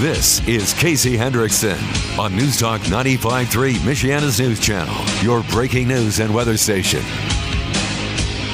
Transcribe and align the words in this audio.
This 0.00 0.46
is 0.46 0.74
Casey 0.74 1.16
Hendrickson 1.16 1.78
on 2.18 2.36
News 2.36 2.58
Talk 2.58 2.82
95.3, 2.82 3.76
Michiana's 3.76 4.38
news 4.38 4.60
channel, 4.60 4.94
your 5.24 5.42
breaking 5.44 5.88
news 5.88 6.20
and 6.20 6.34
weather 6.34 6.58
station. 6.58 7.00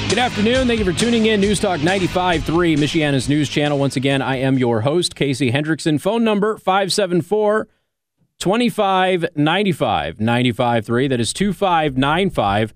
Good 0.07 0.19
afternoon. 0.19 0.67
Thank 0.67 0.79
you 0.79 0.85
for 0.85 0.97
tuning 0.97 1.25
in. 1.25 1.41
News 1.41 1.59
Talk 1.59 1.81
95.3, 1.81 2.77
Michiana's 2.77 3.27
news 3.27 3.49
channel. 3.49 3.77
Once 3.77 3.97
again, 3.97 4.21
I 4.21 4.37
am 4.37 4.57
your 4.57 4.79
host, 4.79 5.15
Casey 5.17 5.51
Hendrickson. 5.51 5.99
Phone 5.99 6.23
number 6.23 6.57
574 6.57 7.67
2595 8.39 10.21
953. 10.21 11.07
That 11.09 11.19
is 11.19 11.33
2595 11.33 12.73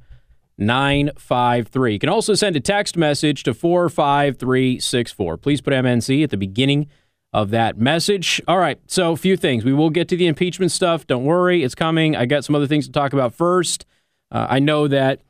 953. 0.57 1.93
You 1.93 1.99
can 1.99 2.09
also 2.09 2.33
send 2.33 2.57
a 2.57 2.59
text 2.59 2.97
message 2.97 3.43
to 3.43 3.53
45364. 3.53 5.37
Please 5.37 5.61
put 5.61 5.71
MNC 5.71 6.21
at 6.21 6.31
the 6.31 6.37
beginning 6.37 6.89
of 7.37 7.51
that 7.51 7.77
message. 7.77 8.41
All 8.47 8.57
right, 8.57 8.79
so 8.87 9.11
a 9.11 9.15
few 9.15 9.37
things. 9.37 9.63
We 9.63 9.71
will 9.71 9.91
get 9.91 10.07
to 10.07 10.17
the 10.17 10.25
impeachment 10.25 10.71
stuff. 10.71 11.05
Don't 11.05 11.23
worry, 11.23 11.63
it's 11.63 11.75
coming. 11.75 12.15
I 12.15 12.25
got 12.25 12.43
some 12.43 12.55
other 12.55 12.65
things 12.65 12.87
to 12.87 12.91
talk 12.91 13.13
about 13.13 13.31
first. 13.31 13.85
Uh, 14.31 14.47
I 14.49 14.57
know 14.57 14.87
that 14.87 15.21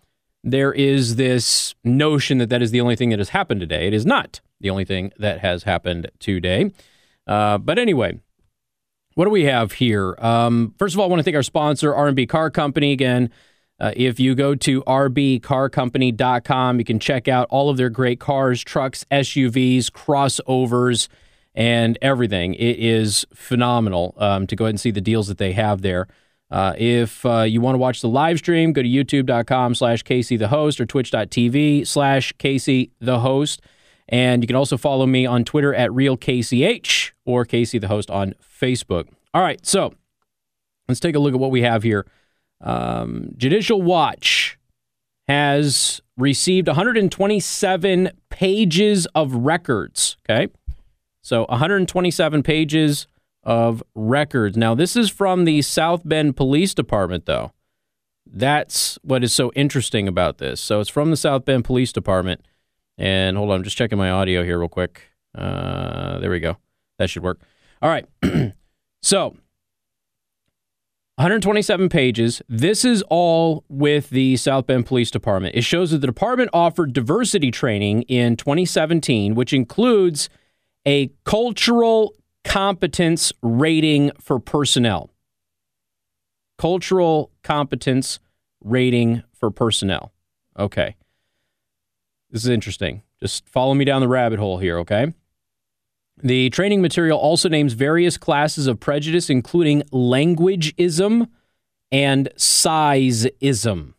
there 0.42 0.72
is 0.72 1.18
this 1.18 1.76
notion 1.84 2.38
that 2.38 2.48
that 2.48 2.62
is 2.62 2.72
the 2.72 2.80
only 2.80 2.96
thing 2.96 3.10
that 3.10 3.20
has 3.20 3.30
happened 3.30 3.60
today. 3.60 3.88
It 3.88 3.94
is 3.94 4.06
not 4.06 4.40
the 4.62 4.70
only 4.70 4.86
thing 4.86 5.12
that 5.18 5.42
has 5.42 5.64
happened 5.64 6.10
today. 6.18 6.72
Uh, 7.28 7.58
but 7.58 7.78
anyway, 7.78 8.18
what 9.16 9.26
do 9.26 9.32
we 9.32 9.44
have 9.44 9.74
here? 9.74 10.16
Um, 10.20 10.76
first 10.80 10.96
of 10.96 11.02
all, 11.02 11.08
I 11.08 11.10
want 11.10 11.20
to 11.20 11.24
thank 11.24 11.36
our 11.36 11.44
sponsor, 11.44 11.94
R&B 11.94 12.26
Car 12.26 12.50
Company. 12.50 12.94
Again, 12.94 13.32
uh, 13.82 13.92
if 13.98 14.18
you 14.18 14.34
go 14.34 14.56
to 14.56 14.82
rbcarcompany.com, 14.84 16.80
you 16.80 16.86
can 16.86 17.00
check 17.00 17.28
out 17.28 17.48
all 17.50 17.70
of 17.70 17.76
their 17.76 17.90
great 17.90 18.22
cars, 18.22 18.64
trucks, 18.64 19.06
SUVs, 19.12 19.92
crossovers, 19.92 21.10
and 21.58 21.98
everything. 22.04 22.54
It 22.54 22.78
is 22.78 23.26
phenomenal 23.34 24.14
um, 24.18 24.46
to 24.46 24.56
go 24.56 24.66
ahead 24.66 24.74
and 24.74 24.80
see 24.80 24.92
the 24.92 25.02
deals 25.02 25.28
that 25.28 25.40
they 25.40 25.54
have 25.54 25.82
there. 25.82 26.08
Uh, 26.52 26.74
if 26.78 27.26
uh, 27.26 27.42
you 27.42 27.60
want 27.60 27.74
to 27.74 27.80
watch 27.80 28.00
the 28.00 28.08
live 28.08 28.38
stream, 28.38 28.72
go 28.72 28.84
to 28.84 28.88
youtube.com 28.88 29.74
slash 29.74 30.04
Casey 30.04 30.38
the 30.38 30.50
host 30.50 30.80
or 30.80 30.86
twitch.tv 30.86 31.86
slash 31.86 32.32
Casey 32.38 32.92
the 33.02 33.20
host. 33.20 33.62
And 34.08 34.44
you 34.44 34.48
can 34.48 34.56
also 34.56 34.78
follow 34.78 35.08
me 35.08 35.26
on 35.26 35.44
Twitter 35.44 35.74
at 35.74 35.90
RealKCH 35.90 37.12
or 37.26 37.44
Casey 37.44 37.80
the 37.80 37.88
host 37.88 38.12
on 38.12 38.36
Facebook. 38.40 39.08
All 39.34 39.42
right, 39.42 39.66
so 39.66 39.94
let's 40.88 41.00
take 41.00 41.16
a 41.16 41.20
look 41.20 41.34
at 41.34 41.40
what 41.40 41.52
we 41.52 41.64
have 41.64 41.82
here. 41.82 42.06
Um, 42.62 43.32
Judicial 43.36 43.82
Watch 43.82 44.60
has 45.28 46.02
received 46.18 46.68
127 46.68 48.12
pages 48.30 49.08
of 49.08 49.34
records. 49.34 50.18
Okay. 50.30 50.48
So 51.28 51.46
127 51.50 52.42
pages 52.42 53.06
of 53.44 53.84
records. 53.96 54.56
Now, 54.56 54.74
this 54.76 54.96
is 54.96 55.10
from 55.10 55.44
the 55.44 55.62
South 55.62 56.08
Bend 56.08 56.38
Police 56.38 56.74
Department, 56.74 57.26
though. 57.26 57.52
That's 58.26 58.98
what 59.02 59.26
is 59.26 59.34
so 59.34 59.52
interesting 59.54 60.08
about 60.08 60.38
this. 60.38 60.62
So 60.62 60.80
it's 60.80 60.90
from 60.90 61.12
the 61.12 61.18
South 61.18 61.44
Bend 61.44 61.66
Police 61.66 61.92
Department. 61.92 62.46
And 62.98 63.36
hold 63.36 63.50
on, 63.50 63.58
I'm 63.58 63.64
just 63.64 63.76
checking 63.76 63.98
my 63.98 64.10
audio 64.10 64.42
here 64.42 64.58
real 64.58 64.70
quick. 64.70 65.02
Uh, 65.38 66.18
there 66.20 66.30
we 66.30 66.40
go. 66.40 66.56
That 66.98 67.10
should 67.10 67.24
work. 67.24 67.42
All 67.82 67.90
right. 67.90 68.06
so 69.02 69.36
127 71.18 71.90
pages. 71.90 72.42
This 72.48 72.86
is 72.86 73.04
all 73.10 73.66
with 73.68 74.12
the 74.12 74.38
South 74.38 74.66
Bend 74.66 74.86
Police 74.86 75.12
Department. 75.12 75.56
It 75.56 75.66
shows 75.66 75.92
that 75.92 75.98
the 75.98 76.08
department 76.08 76.52
offered 76.54 76.94
diversity 76.94 77.52
training 77.52 78.04
in 78.04 78.38
2017, 78.38 79.36
which 79.36 79.52
includes 79.52 80.30
a 80.88 81.12
cultural 81.26 82.16
competence 82.46 83.34
rating 83.42 84.12
for 84.22 84.40
personnel. 84.40 85.12
Cultural 86.58 87.30
competence 87.44 88.20
rating 88.64 89.22
for 89.34 89.52
personnel. 89.52 90.14
Okay. 90.58 90.96
This 92.32 92.44
is 92.44 92.50
interesting. 92.50 93.04
Just 93.22 93.48
follow 93.50 93.74
me 93.74 93.84
down 93.84 94.02
the 94.02 94.08
rabbit 94.08 94.40
hole 94.40 94.60
here, 94.60 94.80
okay? 94.80 95.14
The 96.24 96.50
training 96.50 96.82
material 96.82 97.20
also 97.20 97.50
names 97.50 97.74
various 97.74 98.18
classes 98.18 98.66
of 98.66 98.80
prejudice, 98.80 99.30
including 99.30 99.84
languageism 99.92 101.28
and 101.92 102.30
sizeism. 102.38 103.94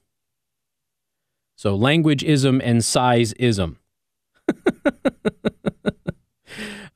So, 1.56 1.76
languageism 1.78 2.60
and 2.64 2.80
sizeism. 2.80 3.76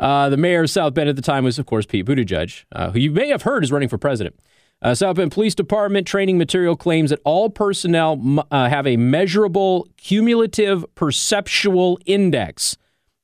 uh, 0.03 0.29
the 0.29 0.37
mayor 0.37 0.65
of 0.65 0.71
South 0.71 0.95
Bend 0.95 1.09
at 1.09 1.15
the 1.15 1.23
time 1.23 1.45
was, 1.45 1.61
of 1.61 1.67
course, 1.67 1.87
Pete 1.87 2.05
Buttigieg, 2.05 2.65
uh, 2.73 2.91
who 2.91 2.99
you 2.99 3.13
may 3.13 3.29
have 3.29 3.43
heard 3.43 3.63
is 3.63 3.71
running 3.71 3.89
for 3.89 3.99
president. 3.99 4.37
Uh, 4.83 4.97
South 4.97 5.15
Bend 5.15 5.31
Police 5.31 5.55
Department 5.55 6.09
training 6.09 6.39
material 6.39 6.75
claims 6.75 7.11
that 7.11 7.21
all 7.25 7.49
personnel 7.49 8.45
uh, 8.51 8.69
have 8.69 8.85
a 8.85 8.97
measurable 8.97 9.87
cumulative 9.97 10.85
perceptual 10.97 12.01
index 12.05 12.77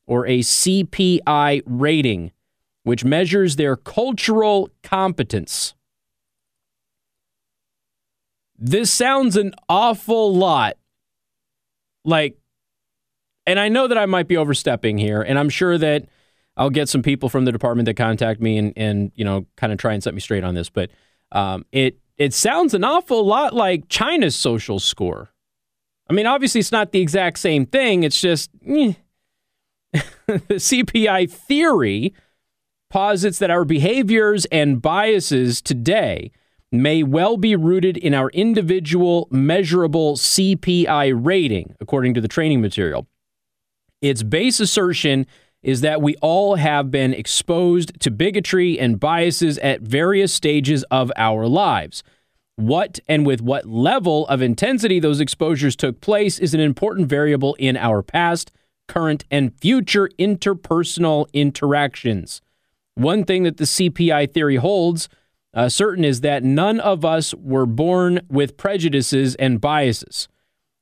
or 0.07 0.25
a 0.29 0.39
CPI 0.39 1.63
rating, 1.67 2.31
which 2.85 3.05
measures 3.05 3.57
their 3.57 3.75
cultural 3.75 4.71
competence. 4.85 5.75
This 8.57 8.93
sounds 8.93 9.37
an 9.37 9.53
awful 9.69 10.33
lot 10.33 10.77
like, 12.05 12.39
and 13.49 13.59
I 13.59 13.69
know 13.69 13.89
that 13.89 13.99
I 13.99 14.07
might 14.07 14.29
be 14.29 14.37
overstepping 14.37 14.97
here, 14.97 15.23
and 15.23 15.37
I'm 15.41 15.49
sure 15.49 15.77
that 15.77 16.07
I'll 16.59 16.71
get 16.71 16.89
some 16.89 17.03
people 17.03 17.29
from 17.29 17.45
the 17.45 17.53
department 17.53 17.87
that 17.87 17.95
contact 17.95 18.41
me 18.41 18.59
and, 18.59 18.73
and 18.77 19.13
you 19.15 19.25
know, 19.25 19.47
kind 19.57 19.73
of 19.73 19.79
try 19.79 19.95
and 19.95 20.03
set 20.03 20.13
me 20.13 20.21
straight 20.21 20.45
on 20.45 20.55
this, 20.55 20.69
but 20.69 20.91
um, 21.33 21.65
it 21.73 21.99
it 22.17 22.35
sounds 22.35 22.75
an 22.75 22.85
awful 22.85 23.25
lot 23.25 23.55
like 23.55 23.89
China's 23.89 24.35
social 24.35 24.81
score. 24.81 25.31
I 26.11 26.15
mean, 26.15 26.27
obviously, 26.27 26.59
it's 26.59 26.73
not 26.73 26.93
the 26.93 27.01
exact 27.01 27.39
same 27.39 27.65
thing. 27.65 28.03
It's 28.03 28.21
just. 28.21 28.51
Eh 28.67 28.95
the 30.27 30.57
CPI 30.57 31.31
theory 31.31 32.15
posits 32.91 33.39
that 33.39 33.51
our 33.51 33.65
behaviors 33.65 34.45
and 34.47 34.81
biases 34.83 35.61
today 35.61 36.31
may 36.71 37.03
well 37.03 37.37
be 37.37 37.57
rooted 37.57 37.97
in 37.97 38.13
our 38.13 38.29
individual 38.31 39.29
measurable 39.31 40.17
CPI 40.17 41.19
rating, 41.25 41.75
according 41.81 42.15
to 42.15 42.21
the 42.21 42.29
training 42.29 42.61
material. 42.61 43.07
Its 44.03 44.23
base 44.23 44.61
assertion 44.61 45.27
is 45.63 45.81
that 45.81 46.01
we 46.01 46.15
all 46.17 46.55
have 46.57 46.91
been 46.91 47.13
exposed 47.13 47.99
to 48.01 48.11
bigotry 48.11 48.79
and 48.79 49.01
biases 49.01 49.59
at 49.59 49.81
various 49.81 50.33
stages 50.33 50.85
of 50.91 51.11
our 51.17 51.47
lives. 51.47 52.03
What 52.57 53.01
and 53.07 53.27
with 53.27 53.41
what 53.41 53.67
level 53.67 54.27
of 54.29 54.43
intensity 54.43 55.01
those 55.01 55.21
exposures 55.21 55.77
took 55.77 56.01
place 56.01 56.39
is 56.39 56.55
an 56.55 56.61
important 56.61 57.09
variable 57.09 57.55
in 57.59 57.77
our 57.77 58.03
past 58.03 58.53
current, 58.89 59.25
and 59.31 59.55
future 59.61 60.11
interpersonal 60.19 61.27
interactions. 61.33 62.41
One 62.95 63.25
thing 63.25 63.45
that 63.45 63.59
the 63.59 63.65
CPI 63.65 64.33
theory 64.33 64.57
holds 64.57 65.09
uh, 65.55 65.69
certain 65.69 66.05
is 66.05 66.23
that 66.23 66.43
none 66.43 66.81
of 66.81 67.05
us 67.05 67.33
were 67.35 67.67
born 67.67 68.21
with 68.29 68.57
prejudices 68.57 69.35
and 69.37 69.61
biases. 69.61 70.29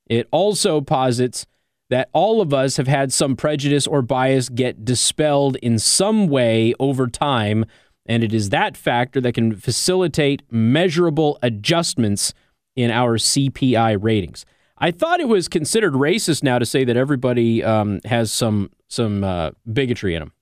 It 0.07 0.27
also 0.31 0.81
posits 0.81 1.47
that 1.91 2.09
all 2.13 2.41
of 2.41 2.53
us 2.53 2.77
have 2.77 2.89
had 2.89 3.13
some 3.13 3.37
prejudice 3.37 3.87
or 3.87 4.03
bias 4.03 4.49
get 4.49 4.85
dispelled 4.85 5.57
in 5.57 5.79
some 5.79 6.27
way 6.29 6.75
over 6.81 7.07
time, 7.07 7.65
and 8.07 8.25
it 8.25 8.33
is 8.33 8.51
that 8.51 8.77
factor 8.77 9.21
that 9.21 9.35
can 9.35 9.55
facilitate 9.55 10.43
measurable 10.51 11.39
adjustments 11.43 12.35
in 12.75 12.91
our 12.91 13.17
CPI 13.17 13.99
ratings. 14.01 14.45
I 14.79 14.91
thought 14.91 15.21
it 15.21 15.29
was 15.29 15.49
considered 15.49 15.95
racist 15.95 16.43
now 16.43 16.59
to 16.59 16.67
say 16.67 16.85
that 16.85 16.97
everybody 16.97 17.65
um, 17.65 18.01
has 18.05 18.31
some 18.31 18.71
some 18.89 19.25
uh, 19.25 19.51
bigotry 19.73 20.15
in 20.15 20.21
them, 20.21 20.33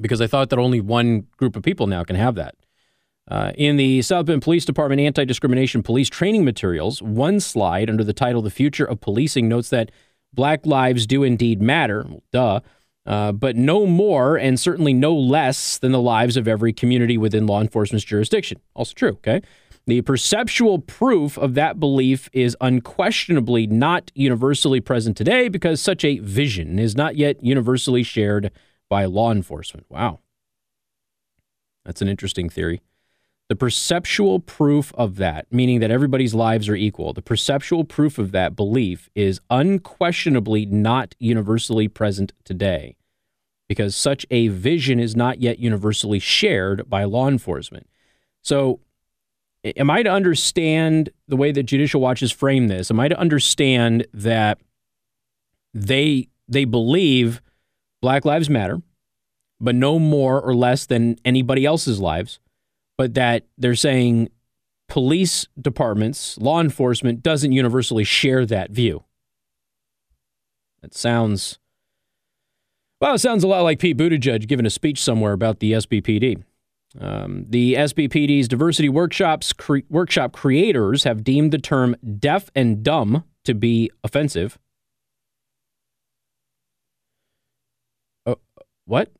because 0.00 0.20
I 0.20 0.26
thought 0.26 0.50
that 0.50 0.58
only 0.58 0.80
one 0.80 1.26
group 1.36 1.56
of 1.56 1.62
people 1.62 1.86
now 1.86 2.02
can 2.02 2.16
have 2.16 2.34
that. 2.34 2.54
Uh, 3.28 3.50
in 3.56 3.76
the 3.76 4.02
South 4.02 4.26
Bend 4.26 4.42
Police 4.42 4.64
Department 4.64 5.00
anti 5.00 5.24
discrimination 5.24 5.82
police 5.82 6.08
training 6.08 6.44
materials, 6.44 7.02
one 7.02 7.40
slide 7.40 7.90
under 7.90 8.04
the 8.04 8.12
title 8.12 8.42
The 8.42 8.50
Future 8.50 8.84
of 8.84 9.00
Policing 9.00 9.48
notes 9.48 9.68
that 9.70 9.90
black 10.36 10.64
lives 10.64 11.06
do 11.06 11.24
indeed 11.24 11.60
matter, 11.60 12.06
duh, 12.30 12.60
uh, 13.06 13.32
but 13.32 13.56
no 13.56 13.86
more 13.86 14.36
and 14.36 14.60
certainly 14.60 14.92
no 14.92 15.14
less 15.14 15.78
than 15.78 15.92
the 15.92 16.00
lives 16.00 16.36
of 16.36 16.46
every 16.46 16.72
community 16.72 17.18
within 17.18 17.46
law 17.46 17.60
enforcement's 17.60 18.04
jurisdiction. 18.04 18.60
Also 18.74 18.94
true, 18.94 19.10
okay? 19.10 19.40
The 19.86 20.02
perceptual 20.02 20.80
proof 20.80 21.38
of 21.38 21.54
that 21.54 21.78
belief 21.78 22.28
is 22.32 22.56
unquestionably 22.60 23.68
not 23.68 24.10
universally 24.14 24.80
present 24.80 25.16
today 25.16 25.48
because 25.48 25.80
such 25.80 26.04
a 26.04 26.18
vision 26.18 26.78
is 26.78 26.96
not 26.96 27.16
yet 27.16 27.42
universally 27.42 28.02
shared 28.02 28.50
by 28.88 29.04
law 29.04 29.30
enforcement. 29.30 29.86
Wow. 29.88 30.20
That's 31.84 32.02
an 32.02 32.08
interesting 32.08 32.48
theory. 32.48 32.82
The 33.48 33.56
perceptual 33.56 34.40
proof 34.40 34.92
of 34.94 35.16
that, 35.16 35.46
meaning 35.52 35.78
that 35.80 35.90
everybody's 35.90 36.34
lives 36.34 36.68
are 36.68 36.74
equal, 36.74 37.12
the 37.12 37.22
perceptual 37.22 37.84
proof 37.84 38.18
of 38.18 38.32
that 38.32 38.56
belief 38.56 39.08
is 39.14 39.40
unquestionably 39.50 40.66
not 40.66 41.14
universally 41.20 41.86
present 41.88 42.32
today. 42.44 42.96
because 43.68 43.96
such 43.96 44.24
a 44.30 44.48
vision 44.48 45.00
is 45.00 45.16
not 45.16 45.40
yet 45.40 45.58
universally 45.58 46.18
shared 46.18 46.88
by 46.88 47.04
law 47.04 47.28
enforcement. 47.28 47.88
So, 48.42 48.80
am 49.64 49.90
I 49.90 50.02
to 50.04 50.10
understand 50.10 51.10
the 51.26 51.36
way 51.36 51.50
that 51.52 51.64
Judicial 51.64 52.00
Watch 52.00 52.20
has 52.20 52.30
framed 52.30 52.70
this? 52.70 52.90
Am 52.90 53.00
I 53.00 53.08
to 53.08 53.18
understand 53.18 54.06
that 54.14 54.58
they 55.74 56.28
they 56.48 56.64
believe 56.64 57.42
Black 58.00 58.24
Lives 58.24 58.48
Matter, 58.48 58.82
but 59.60 59.74
no 59.74 59.98
more 59.98 60.40
or 60.40 60.54
less 60.54 60.86
than 60.86 61.16
anybody 61.24 61.66
else's 61.66 61.98
lives, 61.98 62.38
but 62.98 63.14
that 63.14 63.46
they're 63.58 63.74
saying 63.74 64.30
police 64.88 65.46
departments, 65.60 66.38
law 66.38 66.60
enforcement 66.60 67.22
doesn't 67.22 67.52
universally 67.52 68.04
share 68.04 68.46
that 68.46 68.70
view. 68.70 69.04
That 70.82 70.94
sounds 70.94 71.58
well, 73.00 73.14
it 73.14 73.18
sounds 73.18 73.44
a 73.44 73.48
lot 73.48 73.62
like 73.62 73.78
Pete 73.78 73.96
Buttigieg 73.96 74.46
giving 74.48 74.64
a 74.64 74.70
speech 74.70 75.02
somewhere 75.02 75.32
about 75.32 75.60
the 75.60 75.72
SBPD. 75.72 76.42
Um, 76.98 77.44
the 77.48 77.74
SBPD's 77.74 78.48
diversity 78.48 78.88
workshops 78.88 79.52
cre- 79.52 79.80
workshop 79.90 80.32
creators 80.32 81.04
have 81.04 81.22
deemed 81.22 81.52
the 81.52 81.58
term 81.58 81.94
deaf 82.18 82.50
and 82.54 82.82
dumb 82.82 83.24
to 83.44 83.54
be 83.54 83.90
offensive. 84.02 84.58
Uh, 88.24 88.36
what? 88.86 89.12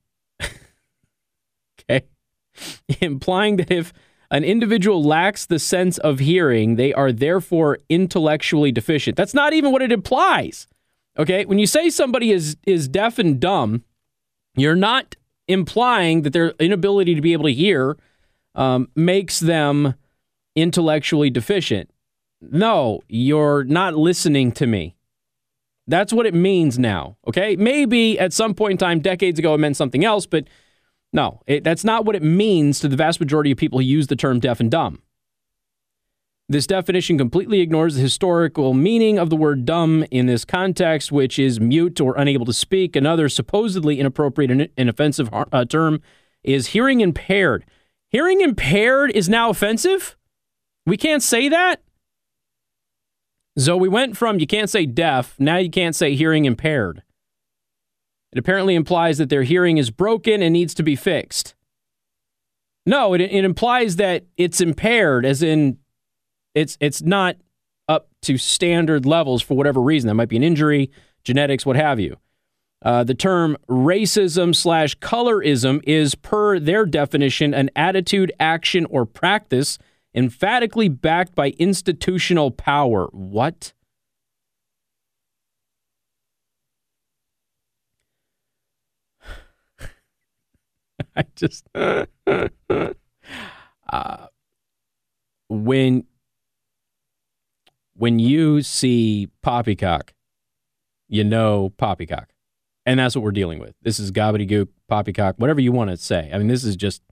Implying 3.01 3.57
that 3.57 3.71
if 3.71 3.93
an 4.31 4.45
individual 4.45 5.03
lacks 5.03 5.47
the 5.47 5.59
sense 5.59 5.99
of 5.99 6.19
hearing, 6.19 6.77
they 6.77 6.93
are 6.93 7.13
therefore 7.13 7.79
intellectually 7.89 8.73
deficient. 8.73 9.17
That's 9.17 9.35
not 9.35 9.53
even 9.53 9.73
what 9.73 9.83
it 9.83 9.93
implies. 9.93 10.67
Okay, 11.19 11.45
when 11.45 11.59
you 11.59 11.67
say 11.67 11.89
somebody 11.89 12.31
is 12.31 12.57
is 12.67 12.89
deaf 12.89 13.19
and 13.19 13.41
dumb, 13.41 13.85
you're 14.57 14.77
not 14.77 15.17
implying 15.49 16.23
that 16.23 16.33
their 16.33 16.51
inability 16.59 17.15
to 17.15 17.21
be 17.21 17.33
able 17.33 17.45
to 17.45 17.53
hear 17.53 17.97
um, 18.55 18.89
makes 18.95 19.41
them 19.41 19.95
intellectually 20.55 21.31
deficient. 21.31 21.91
No, 22.41 23.01
you're 23.09 23.65
not 23.65 23.95
listening 23.95 24.53
to 24.53 24.67
me. 24.67 24.97
That's 25.87 26.13
what 26.13 26.27
it 26.27 26.35
means 26.35 26.79
now. 26.79 27.17
Okay, 27.29 27.57
maybe 27.57 28.19
at 28.19 28.33
some 28.33 28.55
point 28.55 28.73
in 28.73 28.79
time, 28.79 29.01
decades 29.01 29.39
ago, 29.39 29.55
it 29.55 29.59
meant 29.59 29.77
something 29.77 30.05
else, 30.05 30.27
but 30.27 30.45
no, 31.17 31.41
it, 31.47 31.65
that's 31.65 31.83
not 31.83 32.05
what 32.05 32.15
it 32.15 32.23
means 32.23 32.79
to 32.81 32.89
the 32.89 32.97
vast 32.97 33.21
majority 33.21 33.51
of 33.51 33.57
people 33.57 33.79
who 33.79 33.85
use 33.85 34.07
the 34.07 34.17
term 34.17 34.39
deaf 34.39 34.61
and 34.61 34.71
dumb. 34.71 35.01
This 36.47 36.67
definition 36.67 37.17
completely 37.17 37.61
ignores 37.61 37.97
the 37.97 38.03
historical 38.03 38.75
meaning 38.75 39.19
of 39.19 39.31
the 39.31 39.37
word 39.37 39.65
dumb 39.65 40.05
in 40.11 40.27
this 40.27 40.45
context, 40.45 41.11
which 41.11 41.39
is 41.39 41.59
mute 41.59 42.01
or 42.03 42.17
unable 42.17 42.45
to 42.45 42.53
speak. 42.53 42.95
Another 42.95 43.31
supposedly 43.31 43.99
inappropriate 43.99 44.71
and 44.77 44.89
offensive 44.91 45.31
uh, 45.33 45.65
term 45.65 46.03
is 46.45 46.69
hearing 46.69 47.01
impaired. 47.01 47.65
Hearing 48.11 48.43
impaired 48.43 49.11
is 49.11 49.29
now 49.29 49.49
offensive? 49.49 50.17
We 50.85 50.99
can't 50.99 51.23
say 51.23 51.49
that? 51.49 51.83
So 53.59 53.75
we 53.77 53.89
went 53.89 54.19
from 54.19 54.39
you 54.39 54.47
can't 54.47 54.69
say 54.69 54.85
deaf, 54.85 55.35
now 55.41 55.57
you 55.57 55.71
can't 55.71 55.97
say 55.97 56.15
hearing 56.15 56.45
impaired. 56.45 57.03
It 58.37 58.41
apparently 58.41 58.75
implies 58.75 59.17
that 59.17 59.31
their 59.31 59.45
hearing 59.45 59.79
is 59.79 59.91
broken 59.91 60.43
and 60.43 60.53
needs 60.53 60.75
to 60.75 60.83
be 60.83 60.95
fixed. 60.95 61.55
No, 62.85 63.15
it, 63.15 63.23
it 63.23 63.47
implies 63.47 63.97
that 63.97 64.27
it's 64.37 64.61
impaired, 64.61 65.25
as 65.25 65.43
in 65.43 65.79
it's 66.55 66.77
it's 66.79 67.01
not 67.01 67.37
up 67.89 68.11
to 68.21 68.37
standard 68.37 69.07
levels 69.07 69.41
for 69.41 69.57
whatever 69.57 69.81
reason. 69.81 70.09
That 70.09 70.17
might 70.17 70.29
be 70.29 70.37
an 70.37 70.43
injury, 70.43 70.91
genetics, 71.25 71.65
what 71.65 71.77
have 71.77 71.99
you. 71.99 72.19
Uh, 72.83 73.05
the 73.05 73.15
term 73.15 73.57
racism 73.71 74.55
slash 74.55 74.99
colorism 74.99 75.81
is, 75.85 76.15
per 76.15 76.61
their 76.61 76.85
definition, 76.85 77.55
an 77.55 77.71
attitude, 77.75 78.31
action, 78.39 78.85
or 78.91 79.07
practice 79.07 79.79
emphatically 80.15 80.91
backed 80.91 81.35
by 81.35 81.55
institutional 81.59 82.51
power. 82.51 83.09
What? 83.13 83.73
I 91.19 91.25
just. 91.35 91.67
uh, 93.89 94.27
when 95.49 96.05
when 97.97 98.19
you 98.19 98.63
see 98.63 99.29
poppycock, 99.43 100.13
you 101.09 101.25
know 101.25 101.73
poppycock. 101.79 102.29
And 102.85 103.01
that's 103.01 103.17
what 103.17 103.23
we're 103.25 103.33
dealing 103.33 103.59
with. 103.59 103.75
This 103.83 103.99
is 103.99 104.13
gobbledygook, 104.13 104.69
poppycock, 104.89 105.37
whatever 105.39 105.61
you 105.61 105.73
want 105.73 105.91
to 105.91 105.97
say. 105.97 106.31
I 106.33 106.39
mean, 106.39 106.47
this 106.47 106.63
is 106.63 106.77
just, 106.77 107.03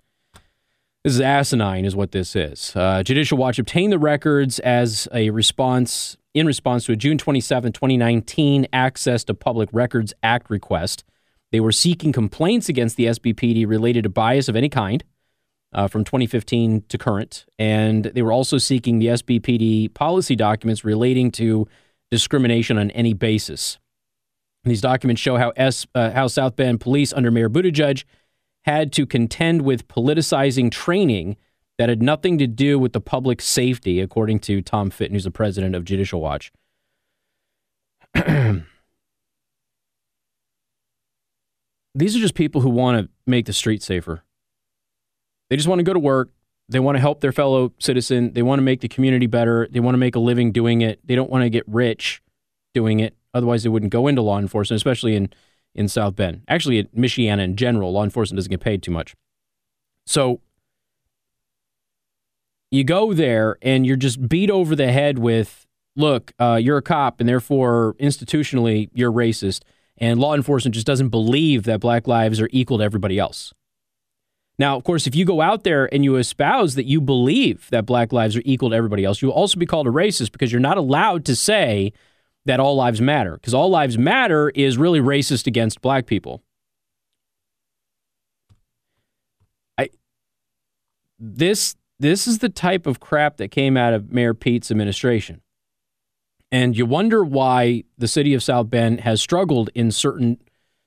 this 1.02 1.14
is 1.14 1.20
asinine, 1.20 1.84
is 1.84 1.96
what 1.96 2.12
this 2.12 2.36
is. 2.36 2.72
Uh, 2.76 3.02
Judicial 3.02 3.36
Watch 3.36 3.58
obtained 3.58 3.92
the 3.92 3.98
records 3.98 4.60
as 4.60 5.08
a 5.12 5.30
response, 5.30 6.16
in 6.32 6.46
response 6.46 6.84
to 6.86 6.92
a 6.92 6.96
June 6.96 7.18
27, 7.18 7.72
2019 7.72 8.68
Access 8.72 9.24
to 9.24 9.34
Public 9.34 9.68
Records 9.72 10.14
Act 10.22 10.48
request. 10.48 11.02
They 11.52 11.60
were 11.60 11.72
seeking 11.72 12.12
complaints 12.12 12.68
against 12.68 12.96
the 12.96 13.06
SBPD 13.06 13.66
related 13.66 14.04
to 14.04 14.08
bias 14.08 14.48
of 14.48 14.56
any 14.56 14.68
kind 14.68 15.04
uh, 15.72 15.88
from 15.88 16.04
2015 16.04 16.84
to 16.88 16.98
current. 16.98 17.44
And 17.58 18.04
they 18.04 18.22
were 18.22 18.32
also 18.32 18.58
seeking 18.58 18.98
the 18.98 19.06
SBPD 19.06 19.94
policy 19.94 20.36
documents 20.36 20.84
relating 20.84 21.30
to 21.32 21.68
discrimination 22.10 22.78
on 22.78 22.90
any 22.92 23.12
basis. 23.12 23.78
These 24.64 24.80
documents 24.80 25.20
show 25.20 25.36
how, 25.36 25.52
S, 25.56 25.86
uh, 25.94 26.10
how 26.10 26.26
South 26.26 26.56
Bend 26.56 26.80
police 26.80 27.12
under 27.12 27.30
Mayor 27.30 27.50
Buttigieg 27.50 28.04
had 28.64 28.92
to 28.94 29.04
contend 29.04 29.62
with 29.62 29.88
politicizing 29.88 30.70
training 30.70 31.36
that 31.76 31.88
had 31.88 32.02
nothing 32.02 32.38
to 32.38 32.46
do 32.46 32.78
with 32.78 32.92
the 32.92 33.00
public 33.00 33.42
safety, 33.42 34.00
according 34.00 34.38
to 34.38 34.62
Tom 34.62 34.90
Fitton, 34.90 35.14
who's 35.14 35.24
the 35.24 35.30
president 35.30 35.74
of 35.74 35.84
Judicial 35.84 36.20
Watch. 36.20 36.52
These 41.94 42.16
are 42.16 42.20
just 42.20 42.34
people 42.34 42.60
who 42.60 42.70
want 42.70 42.98
to 42.98 43.10
make 43.26 43.46
the 43.46 43.52
street 43.52 43.82
safer. 43.82 44.24
They 45.48 45.56
just 45.56 45.68
want 45.68 45.78
to 45.78 45.84
go 45.84 45.92
to 45.92 45.98
work. 45.98 46.30
They 46.68 46.80
want 46.80 46.96
to 46.96 47.00
help 47.00 47.20
their 47.20 47.32
fellow 47.32 47.72
citizen. 47.78 48.32
They 48.32 48.42
want 48.42 48.58
to 48.58 48.62
make 48.62 48.80
the 48.80 48.88
community 48.88 49.26
better. 49.26 49.68
They 49.70 49.80
want 49.80 49.94
to 49.94 49.98
make 49.98 50.16
a 50.16 50.18
living 50.18 50.50
doing 50.50 50.80
it. 50.80 51.00
They 51.06 51.14
don't 51.14 51.30
want 51.30 51.42
to 51.44 51.50
get 51.50 51.64
rich 51.68 52.22
doing 52.72 53.00
it. 53.00 53.14
Otherwise, 53.34 53.62
they 53.62 53.68
wouldn't 53.68 53.92
go 53.92 54.06
into 54.06 54.22
law 54.22 54.38
enforcement, 54.38 54.78
especially 54.78 55.14
in, 55.14 55.28
in 55.74 55.88
South 55.88 56.16
Bend. 56.16 56.42
Actually, 56.48 56.78
in 56.78 56.86
Michiana 56.88 57.44
in 57.44 57.56
general, 57.56 57.92
law 57.92 58.02
enforcement 58.02 58.38
doesn't 58.38 58.50
get 58.50 58.60
paid 58.60 58.82
too 58.82 58.90
much. 58.90 59.14
So 60.06 60.40
you 62.70 62.82
go 62.82 63.12
there 63.12 63.56
and 63.62 63.86
you're 63.86 63.96
just 63.96 64.28
beat 64.28 64.50
over 64.50 64.74
the 64.74 64.90
head 64.90 65.18
with, 65.18 65.66
look, 65.96 66.32
uh, 66.40 66.58
you're 66.60 66.78
a 66.78 66.82
cop 66.82 67.20
and 67.20 67.28
therefore 67.28 67.94
institutionally 68.00 68.88
you're 68.92 69.12
racist. 69.12 69.62
And 69.98 70.18
law 70.18 70.34
enforcement 70.34 70.74
just 70.74 70.86
doesn't 70.86 71.10
believe 71.10 71.64
that 71.64 71.80
black 71.80 72.08
lives 72.08 72.40
are 72.40 72.48
equal 72.52 72.78
to 72.78 72.84
everybody 72.84 73.18
else. 73.18 73.52
Now, 74.58 74.76
of 74.76 74.84
course, 74.84 75.06
if 75.06 75.14
you 75.14 75.24
go 75.24 75.40
out 75.40 75.64
there 75.64 75.92
and 75.92 76.04
you 76.04 76.16
espouse 76.16 76.76
that 76.76 76.86
you 76.86 77.00
believe 77.00 77.68
that 77.70 77.86
black 77.86 78.12
lives 78.12 78.36
are 78.36 78.42
equal 78.44 78.70
to 78.70 78.76
everybody 78.76 79.04
else, 79.04 79.20
you 79.20 79.28
will 79.28 79.34
also 79.34 79.58
be 79.58 79.66
called 79.66 79.86
a 79.86 79.90
racist 79.90 80.32
because 80.32 80.52
you're 80.52 80.60
not 80.60 80.78
allowed 80.78 81.24
to 81.24 81.34
say 81.34 81.92
that 82.44 82.60
all 82.60 82.76
lives 82.76 83.00
matter 83.00 83.34
because 83.34 83.54
all 83.54 83.68
lives 83.68 83.98
matter 83.98 84.50
is 84.50 84.78
really 84.78 85.00
racist 85.00 85.46
against 85.46 85.80
black 85.80 86.06
people. 86.06 86.42
I 89.76 89.88
this 91.18 91.74
this 91.98 92.26
is 92.26 92.38
the 92.38 92.48
type 92.48 92.86
of 92.86 93.00
crap 93.00 93.38
that 93.38 93.48
came 93.48 93.76
out 93.76 93.92
of 93.92 94.12
Mayor 94.12 94.34
Pete's 94.34 94.70
administration. 94.70 95.40
And 96.54 96.76
you 96.76 96.86
wonder 96.86 97.24
why 97.24 97.82
the 97.98 98.06
city 98.06 98.32
of 98.32 98.40
South 98.40 98.70
Bend 98.70 99.00
has 99.00 99.20
struggled 99.20 99.70
in 99.74 99.90
certain 99.90 100.38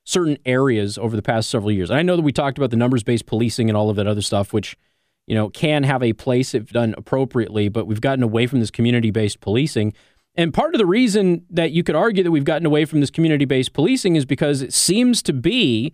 certain 0.06 0.38
areas 0.46 0.98
over 0.98 1.14
the 1.14 1.22
past 1.22 1.50
several 1.50 1.74
years. 1.74 1.90
And 1.90 2.00
I 2.00 2.04
know 2.04 2.16
that 2.16 2.22
we 2.22 2.32
talked 2.32 2.58
about 2.58 2.70
the 2.70 2.78
numbers 2.78 3.04
based 3.04 3.26
policing 3.26 3.70
and 3.70 3.76
all 3.76 3.90
of 3.90 3.98
that 3.98 4.08
other 4.08 4.22
stuff, 4.22 4.54
which 4.54 4.78
you 5.26 5.36
know 5.36 5.50
can 5.50 5.84
have 5.84 6.02
a 6.02 6.14
place 6.14 6.54
if 6.54 6.70
done 6.70 6.96
appropriately, 6.98 7.68
but 7.68 7.86
we've 7.86 8.00
gotten 8.00 8.24
away 8.24 8.48
from 8.48 8.62
this 8.62 8.72
community 8.72 9.12
based 9.12 9.42
policing. 9.42 9.94
And 10.36 10.54
part 10.54 10.74
of 10.74 10.80
the 10.80 10.86
reason 10.86 11.46
that 11.50 11.72
you 11.72 11.84
could 11.84 11.96
argue 11.96 12.24
that 12.24 12.32
we've 12.32 12.46
gotten 12.46 12.66
away 12.66 12.86
from 12.86 13.02
this 13.02 13.12
community 13.12 13.44
based 13.44 13.74
policing 13.74 14.16
is 14.16 14.24
because 14.24 14.62
it 14.62 14.72
seems 14.72 15.22
to 15.24 15.34
be 15.34 15.92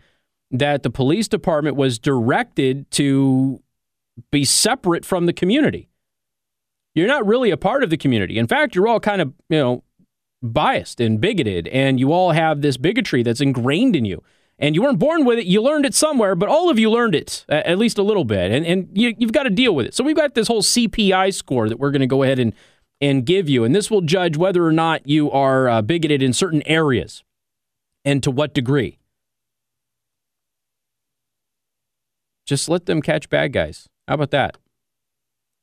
that 0.51 0.83
the 0.83 0.91
police 0.91 1.27
department 1.27 1.77
was 1.77 1.97
directed 1.97 2.91
to 2.91 3.59
be 4.29 4.45
separate 4.45 5.03
from 5.03 5.25
the 5.25 5.33
community. 5.33 5.89
You're 6.95 7.07
not 7.07 7.25
really 7.25 7.49
a 7.49 7.57
part 7.57 7.83
of 7.83 7.89
the 7.89 7.97
community. 7.97 8.37
In 8.37 8.47
fact, 8.47 8.75
you're 8.75 8.87
all 8.87 8.99
kind 8.99 9.21
of, 9.21 9.33
you 9.49 9.57
know, 9.57 9.83
biased 10.41 10.99
and 10.99 11.19
bigoted, 11.19 11.67
and 11.69 11.99
you 11.99 12.11
all 12.11 12.31
have 12.31 12.61
this 12.61 12.77
bigotry 12.77 13.23
that's 13.23 13.41
ingrained 13.41 13.95
in 13.95 14.05
you. 14.05 14.21
And 14.59 14.75
you 14.75 14.83
weren't 14.83 14.99
born 14.99 15.25
with 15.25 15.39
it, 15.39 15.45
you 15.45 15.61
learned 15.61 15.85
it 15.85 15.95
somewhere, 15.95 16.35
but 16.35 16.47
all 16.47 16.69
of 16.69 16.77
you 16.77 16.89
learned 16.91 17.15
it, 17.15 17.43
at 17.49 17.79
least 17.79 17.97
a 17.97 18.03
little 18.03 18.23
bit. 18.23 18.51
And, 18.51 18.65
and 18.65 18.87
you, 18.93 19.15
you've 19.17 19.31
got 19.31 19.43
to 19.43 19.49
deal 19.49 19.73
with 19.73 19.87
it. 19.87 19.95
So 19.95 20.03
we've 20.03 20.15
got 20.15 20.35
this 20.35 20.47
whole 20.47 20.61
CPI 20.61 21.33
score 21.33 21.67
that 21.67 21.79
we're 21.79 21.91
going 21.91 22.01
to 22.01 22.07
go 22.07 22.21
ahead 22.21 22.37
and, 22.37 22.53
and 23.01 23.25
give 23.25 23.49
you. 23.49 23.63
And 23.63 23.73
this 23.73 23.89
will 23.89 24.01
judge 24.01 24.37
whether 24.37 24.63
or 24.63 24.71
not 24.71 25.07
you 25.07 25.31
are 25.31 25.67
uh, 25.67 25.81
bigoted 25.81 26.21
in 26.21 26.33
certain 26.33 26.61
areas 26.67 27.23
and 28.05 28.21
to 28.21 28.29
what 28.29 28.53
degree. 28.53 28.99
Just 32.45 32.69
let 32.69 32.85
them 32.85 33.01
catch 33.01 33.29
bad 33.29 33.53
guys. 33.53 33.89
How 34.07 34.15
about 34.15 34.31
that? 34.31 34.57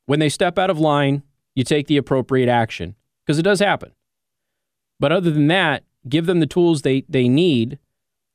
When 0.05 0.19
they 0.19 0.29
step 0.29 0.57
out 0.57 0.69
of 0.69 0.79
line, 0.79 1.23
you 1.55 1.63
take 1.63 1.87
the 1.87 1.97
appropriate 1.97 2.49
action 2.49 2.95
because 3.25 3.39
it 3.39 3.43
does 3.43 3.59
happen. 3.59 3.93
But 4.99 5.11
other 5.11 5.31
than 5.31 5.47
that, 5.47 5.83
give 6.07 6.25
them 6.25 6.39
the 6.39 6.47
tools 6.47 6.81
they, 6.81 7.03
they 7.09 7.27
need 7.27 7.79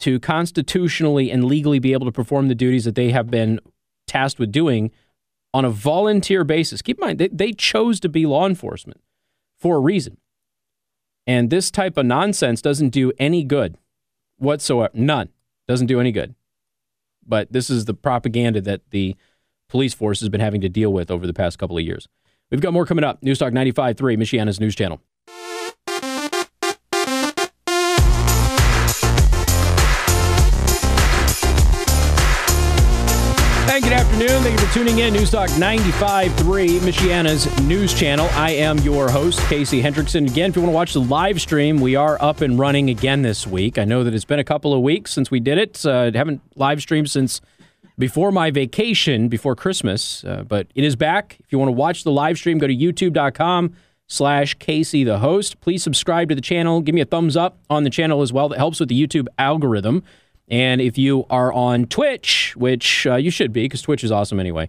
to 0.00 0.20
constitutionally 0.20 1.30
and 1.30 1.44
legally 1.44 1.78
be 1.78 1.92
able 1.92 2.06
to 2.06 2.12
perform 2.12 2.48
the 2.48 2.54
duties 2.54 2.84
that 2.84 2.94
they 2.94 3.10
have 3.10 3.30
been 3.30 3.60
tasked 4.06 4.38
with 4.38 4.52
doing 4.52 4.90
on 5.54 5.64
a 5.64 5.70
volunteer 5.70 6.44
basis. 6.44 6.82
Keep 6.82 6.98
in 6.98 7.06
mind, 7.06 7.18
they, 7.18 7.28
they 7.28 7.52
chose 7.52 7.98
to 8.00 8.08
be 8.08 8.26
law 8.26 8.46
enforcement 8.46 9.00
for 9.58 9.76
a 9.76 9.80
reason. 9.80 10.18
And 11.26 11.50
this 11.50 11.70
type 11.70 11.96
of 11.96 12.06
nonsense 12.06 12.62
doesn't 12.62 12.90
do 12.90 13.12
any 13.18 13.42
good 13.42 13.78
whatsoever. 14.38 14.92
None. 14.94 15.30
Doesn't 15.66 15.88
do 15.88 15.98
any 15.98 16.12
good. 16.12 16.34
But 17.26 17.52
this 17.52 17.70
is 17.70 17.86
the 17.86 17.94
propaganda 17.94 18.60
that 18.60 18.82
the 18.90 19.16
police 19.68 19.94
force 19.94 20.20
has 20.20 20.28
been 20.28 20.40
having 20.40 20.60
to 20.60 20.68
deal 20.68 20.92
with 20.92 21.10
over 21.10 21.26
the 21.26 21.34
past 21.34 21.58
couple 21.58 21.76
of 21.76 21.84
years. 21.84 22.08
We've 22.50 22.60
got 22.60 22.72
more 22.72 22.86
coming 22.86 23.04
up. 23.04 23.22
News 23.22 23.38
Talk 23.38 23.52
95.3, 23.52 23.96
Michiana's 24.16 24.60
news 24.60 24.74
channel. 24.74 25.00
And 33.68 33.84
good 33.84 33.92
afternoon. 33.92 34.42
Thank 34.42 34.58
you 34.58 34.66
for 34.66 34.72
tuning 34.72 34.98
in. 35.00 35.12
News 35.12 35.30
Talk 35.30 35.50
95.3, 35.50 36.78
Michiana's 36.78 37.60
news 37.62 37.92
channel. 37.92 38.26
I 38.32 38.52
am 38.52 38.78
your 38.78 39.10
host, 39.10 39.38
Casey 39.48 39.82
Hendrickson. 39.82 40.30
Again, 40.30 40.48
if 40.48 40.56
you 40.56 40.62
want 40.62 40.70
to 40.70 40.74
watch 40.74 40.92
the 40.94 41.00
live 41.02 41.40
stream, 41.42 41.80
we 41.80 41.94
are 41.94 42.16
up 42.22 42.40
and 42.40 42.58
running 42.58 42.88
again 42.88 43.20
this 43.20 43.46
week. 43.46 43.76
I 43.76 43.84
know 43.84 44.02
that 44.04 44.14
it's 44.14 44.24
been 44.24 44.38
a 44.38 44.44
couple 44.44 44.72
of 44.72 44.80
weeks 44.80 45.12
since 45.12 45.30
we 45.30 45.40
did 45.40 45.58
it. 45.58 45.84
Uh, 45.84 46.10
haven't 46.14 46.40
live 46.54 46.80
streamed 46.80 47.10
since 47.10 47.42
before 47.98 48.30
my 48.30 48.50
vacation, 48.50 49.28
before 49.28 49.56
Christmas, 49.56 50.24
uh, 50.24 50.44
but 50.46 50.68
it 50.74 50.84
is 50.84 50.96
back. 50.96 51.38
If 51.40 51.52
you 51.52 51.58
want 51.58 51.68
to 51.68 51.72
watch 51.72 52.04
the 52.04 52.12
live 52.12 52.36
stream, 52.36 52.58
go 52.58 52.66
to 52.66 52.76
youtube.com 52.76 53.72
slash 54.06 54.54
Casey 54.54 55.02
the 55.04 55.18
host. 55.18 55.60
Please 55.60 55.82
subscribe 55.82 56.28
to 56.28 56.34
the 56.34 56.40
channel. 56.40 56.80
Give 56.80 56.94
me 56.94 57.00
a 57.00 57.06
thumbs 57.06 57.36
up 57.36 57.58
on 57.70 57.84
the 57.84 57.90
channel 57.90 58.22
as 58.22 58.32
well. 58.32 58.48
That 58.48 58.58
helps 58.58 58.80
with 58.80 58.88
the 58.88 59.06
YouTube 59.06 59.26
algorithm. 59.38 60.02
And 60.48 60.80
if 60.80 60.96
you 60.96 61.26
are 61.28 61.52
on 61.52 61.86
Twitch, 61.86 62.54
which 62.56 63.06
uh, 63.06 63.16
you 63.16 63.30
should 63.30 63.52
be 63.52 63.64
because 63.64 63.82
Twitch 63.82 64.04
is 64.04 64.12
awesome 64.12 64.38
anyway, 64.38 64.68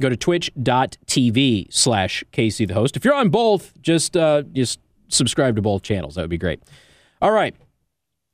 go 0.00 0.08
to 0.08 0.16
twitch.tv 0.16 1.72
slash 1.72 2.24
Casey 2.32 2.64
the 2.64 2.74
host. 2.74 2.96
If 2.96 3.04
you're 3.04 3.14
on 3.14 3.28
both, 3.28 3.78
just 3.82 4.16
uh, 4.16 4.42
just 4.52 4.80
subscribe 5.08 5.56
to 5.56 5.62
both 5.62 5.82
channels. 5.82 6.14
That 6.14 6.22
would 6.22 6.30
be 6.30 6.38
great. 6.38 6.62
All 7.20 7.32
right. 7.32 7.54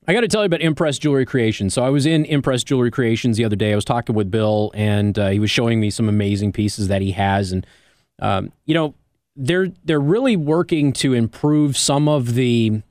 I 0.06 0.12
got 0.12 0.20
to 0.20 0.28
tell 0.28 0.42
you 0.42 0.46
about 0.46 0.60
Impress 0.60 0.98
Jewelry 0.98 1.24
Creations. 1.24 1.72
So 1.72 1.82
I 1.82 1.88
was 1.88 2.04
in 2.04 2.26
Impress 2.26 2.62
Jewelry 2.62 2.90
Creations 2.90 3.38
the 3.38 3.44
other 3.44 3.56
day. 3.56 3.72
I 3.72 3.74
was 3.74 3.86
talking 3.86 4.14
with 4.14 4.30
Bill, 4.30 4.70
and 4.74 5.18
uh, 5.18 5.28
he 5.30 5.38
was 5.38 5.50
showing 5.50 5.80
me 5.80 5.90
some 5.90 6.08
amazing 6.08 6.52
pieces 6.52 6.88
that 6.88 7.00
he 7.00 7.12
has. 7.12 7.52
And 7.52 7.66
um, 8.18 8.52
you 8.66 8.74
know, 8.74 8.94
they're 9.34 9.68
they're 9.84 10.00
really 10.00 10.36
working 10.36 10.92
to 10.94 11.14
improve 11.14 11.76
some 11.76 12.06
of 12.06 12.34
the 12.34 12.82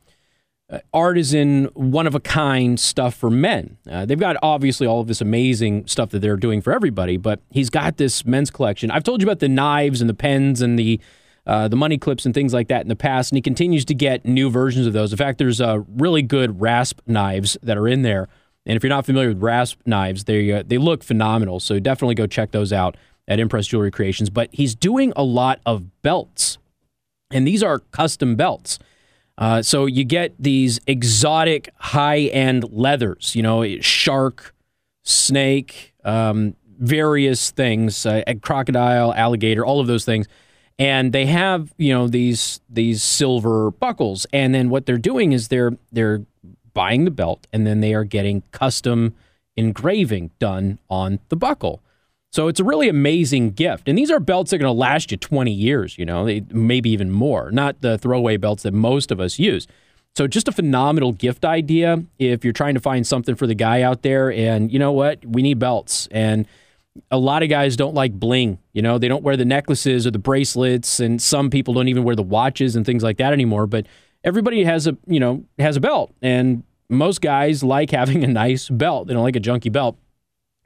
uh, 0.72 0.80
artisan, 0.92 1.66
one 1.76 2.08
of 2.08 2.16
a 2.16 2.20
kind 2.20 2.80
stuff 2.80 3.14
for 3.14 3.30
men. 3.30 3.78
Uh, 3.90 4.06
they've 4.06 4.20
got 4.20 4.36
obviously 4.42 4.88
all 4.88 5.00
of 5.00 5.08
this 5.08 5.22
amazing 5.22 5.86
stuff 5.86 6.10
that 6.10 6.20
they're 6.20 6.36
doing 6.36 6.62
for 6.62 6.74
everybody, 6.74 7.18
but 7.18 7.40
he's 7.52 7.70
got 7.70 7.98
this 7.98 8.26
men's 8.26 8.50
collection. 8.50 8.90
I've 8.90 9.04
told 9.04 9.22
you 9.22 9.28
about 9.28 9.40
the 9.40 9.50
knives 9.50 10.02
and 10.02 10.10
the 10.10 10.16
pens 10.16 10.62
and 10.62 10.80
the 10.80 11.00
uh, 11.46 11.68
the 11.68 11.76
money 11.76 11.98
clips 11.98 12.26
and 12.26 12.34
things 12.34 12.54
like 12.54 12.68
that 12.70 12.82
in 12.82 12.88
the 12.88 12.96
past, 12.96 13.32
and 13.32 13.38
he 13.38 13.42
continues 13.42 13.86
to 13.86 13.94
get 13.94 14.26
new 14.26 14.50
versions 14.50 14.88
of 14.88 14.94
those. 14.94 15.12
In 15.12 15.18
fact, 15.18 15.38
there's 15.38 15.60
uh, 15.60 15.80
really 15.88 16.22
good 16.22 16.62
rasp 16.62 17.00
knives 17.06 17.58
that 17.62 17.78
are 17.78 17.88
in 17.88 18.02
there, 18.02 18.28
and 18.66 18.76
if 18.78 18.84
you're 18.84 18.90
not 18.90 19.06
familiar 19.06 19.30
with 19.30 19.42
rasp 19.42 19.80
knives, 19.86 20.24
they 20.24 20.52
uh, 20.52 20.64
they 20.66 20.78
look 20.78 21.04
phenomenal. 21.04 21.60
So 21.60 21.80
definitely 21.80 22.16
go 22.16 22.28
check 22.28 22.52
those 22.52 22.72
out 22.72 22.96
at 23.28 23.40
Impress 23.40 23.68
Jewelry 23.68 23.92
Creations. 23.92 24.30
But 24.30 24.50
he's 24.54 24.76
doing 24.76 25.12
a 25.16 25.24
lot 25.24 25.60
of 25.66 26.02
belts, 26.02 26.58
and 27.32 27.48
these 27.48 27.62
are 27.62 27.80
custom 27.80 28.36
belts. 28.36 28.80
Uh, 29.38 29.62
so 29.62 29.86
you 29.86 30.04
get 30.04 30.34
these 30.40 30.80
exotic 30.86 31.70
high 31.78 32.20
end 32.20 32.66
leathers, 32.72 33.36
you 33.36 33.42
know, 33.42 33.80
shark, 33.80 34.54
snake, 35.04 35.94
um, 36.06 36.56
various 36.80 37.52
things, 37.52 38.06
uh, 38.06 38.22
crocodile, 38.42 39.14
alligator, 39.14 39.66
all 39.66 39.80
of 39.80 39.88
those 39.88 40.06
things. 40.06 40.28
And 40.80 41.14
they 41.14 41.28
have, 41.28 41.74
you 41.78 41.94
know, 41.94 42.08
these 42.08 42.62
these 42.70 43.04
silver 43.04 43.72
buckles. 43.72 44.26
And 44.34 44.54
then 44.54 44.70
what 44.70 44.86
they're 44.86 44.98
doing 44.98 45.32
is 45.32 45.50
they're 45.50 45.78
they're 45.92 46.26
buying 46.74 47.06
the 47.06 47.12
belt 47.12 47.46
and 47.54 47.68
then 47.68 47.82
they 47.82 47.94
are 47.94 48.04
getting 48.04 48.42
custom 48.52 49.14
engraving 49.56 50.32
done 50.40 50.80
on 50.90 51.20
the 51.30 51.36
buckle. 51.36 51.82
So 52.32 52.48
it's 52.48 52.60
a 52.60 52.64
really 52.64 52.90
amazing 52.90 53.52
gift. 53.52 53.88
And 53.88 53.96
these 53.96 54.10
are 54.10 54.20
belts 54.20 54.50
that 54.50 54.56
are 54.56 54.60
going 54.60 54.74
to 54.74 54.80
last 54.80 55.12
you 55.12 55.18
20 55.18 55.52
years, 55.52 56.00
you 56.00 56.06
know, 56.06 56.26
maybe 56.50 56.90
even 56.90 57.12
more, 57.12 57.52
not 57.52 57.82
the 57.82 58.00
throwaway 58.00 58.38
belts 58.38 58.64
that 58.64 58.74
most 58.74 59.12
of 59.12 59.20
us 59.20 59.38
use. 59.38 59.68
So 60.16 60.26
just 60.26 60.48
a 60.48 60.52
phenomenal 60.52 61.12
gift 61.12 61.46
idea 61.46 62.04
if 62.18 62.44
you're 62.44 62.54
trying 62.54 62.74
to 62.74 62.80
find 62.80 63.06
something 63.06 63.36
for 63.36 63.46
the 63.46 63.54
guy 63.54 63.84
out 63.84 64.02
there. 64.02 64.32
And 64.32 64.72
you 64.72 64.80
know 64.80 64.92
what? 64.92 65.24
We 65.24 65.44
need 65.44 65.60
belts. 65.60 66.08
And 66.10 66.48
a 67.12 67.18
lot 67.18 67.44
of 67.44 67.50
guys 67.50 67.76
don't 67.76 67.94
like 67.94 68.14
bling. 68.14 68.60
You 68.74 68.82
know, 68.82 68.98
they 68.98 69.08
don't 69.08 69.24
wear 69.24 69.38
the 69.38 69.46
necklaces 69.46 70.06
or 70.06 70.12
the 70.12 70.20
bracelets, 70.20 71.00
and 71.00 71.22
some 71.22 71.50
people 71.50 71.74
don't 71.74 71.88
even 71.88 72.04
wear 72.04 72.16
the 72.16 72.24
watches 72.24 72.76
and 72.76 72.86
things 72.86 73.04
like 73.04 73.18
that 73.18 73.34
anymore. 73.34 73.68
But 73.68 73.88
everybody 74.24 74.64
has 74.64 74.88
a, 74.88 74.98
you 75.08 75.20
know, 75.20 75.44
has 75.60 75.76
a 75.76 75.82
belt. 75.82 76.14
And 76.22 76.64
most 76.90 77.22
guys 77.22 77.64
like 77.64 77.92
having 77.92 78.24
a 78.24 78.28
nice 78.28 78.70
belt. 78.70 79.08
They 79.08 79.14
don't 79.14 79.24
like 79.24 79.36
a 79.36 79.42
junky 79.42 79.72
belt. 79.72 79.98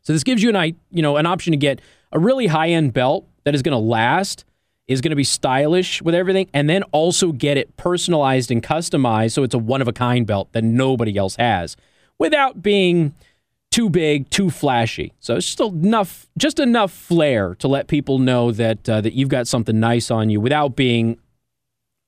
So 0.02 0.14
this 0.14 0.24
gives 0.24 0.42
you 0.42 0.56
an 0.56 0.76
you 0.92 1.02
know 1.02 1.18
an 1.18 1.26
option 1.26 1.52
to 1.52 1.58
get 1.58 1.82
a 2.12 2.20
really 2.20 2.48
high 2.48 2.70
end 2.70 2.94
belt 2.94 3.26
that 3.44 3.54
is 3.56 3.62
going 3.62 3.74
to 3.74 3.78
last, 3.78 4.46
is 4.88 5.02
going 5.02 5.10
to 5.10 5.18
be 5.18 5.24
stylish 5.24 6.02
with 6.02 6.16
everything, 6.16 6.50
and 6.54 6.70
then 6.70 6.84
also 6.92 7.32
get 7.32 7.58
it 7.58 7.76
personalized 7.78 8.50
and 8.52 8.64
customized 8.64 9.34
so 9.34 9.44
it's 9.44 9.54
a 9.54 9.58
one 9.58 9.82
of 9.82 9.88
a 9.88 9.94
kind 9.94 10.26
belt 10.26 10.50
that 10.54 10.64
nobody 10.64 11.18
else 11.18 11.36
has, 11.36 11.76
without 12.20 12.62
being 12.62 13.14
too 13.78 13.90
big, 13.92 14.28
too 14.32 14.50
flashy. 14.50 15.14
So 15.20 15.36
it's 15.36 15.46
just 15.46 15.60
enough, 15.60 16.28
just 16.36 16.60
enough 16.60 16.92
flair 16.92 17.54
to 17.56 17.68
let 17.68 17.88
people 17.88 18.18
know 18.18 18.52
that 18.52 18.90
uh, 18.90 19.02
that 19.02 19.14
you've 19.14 19.30
got 19.30 19.48
something 19.48 19.80
nice 19.80 20.10
on 20.10 20.32
you 20.32 20.42
without 20.42 20.76
being 20.76 21.20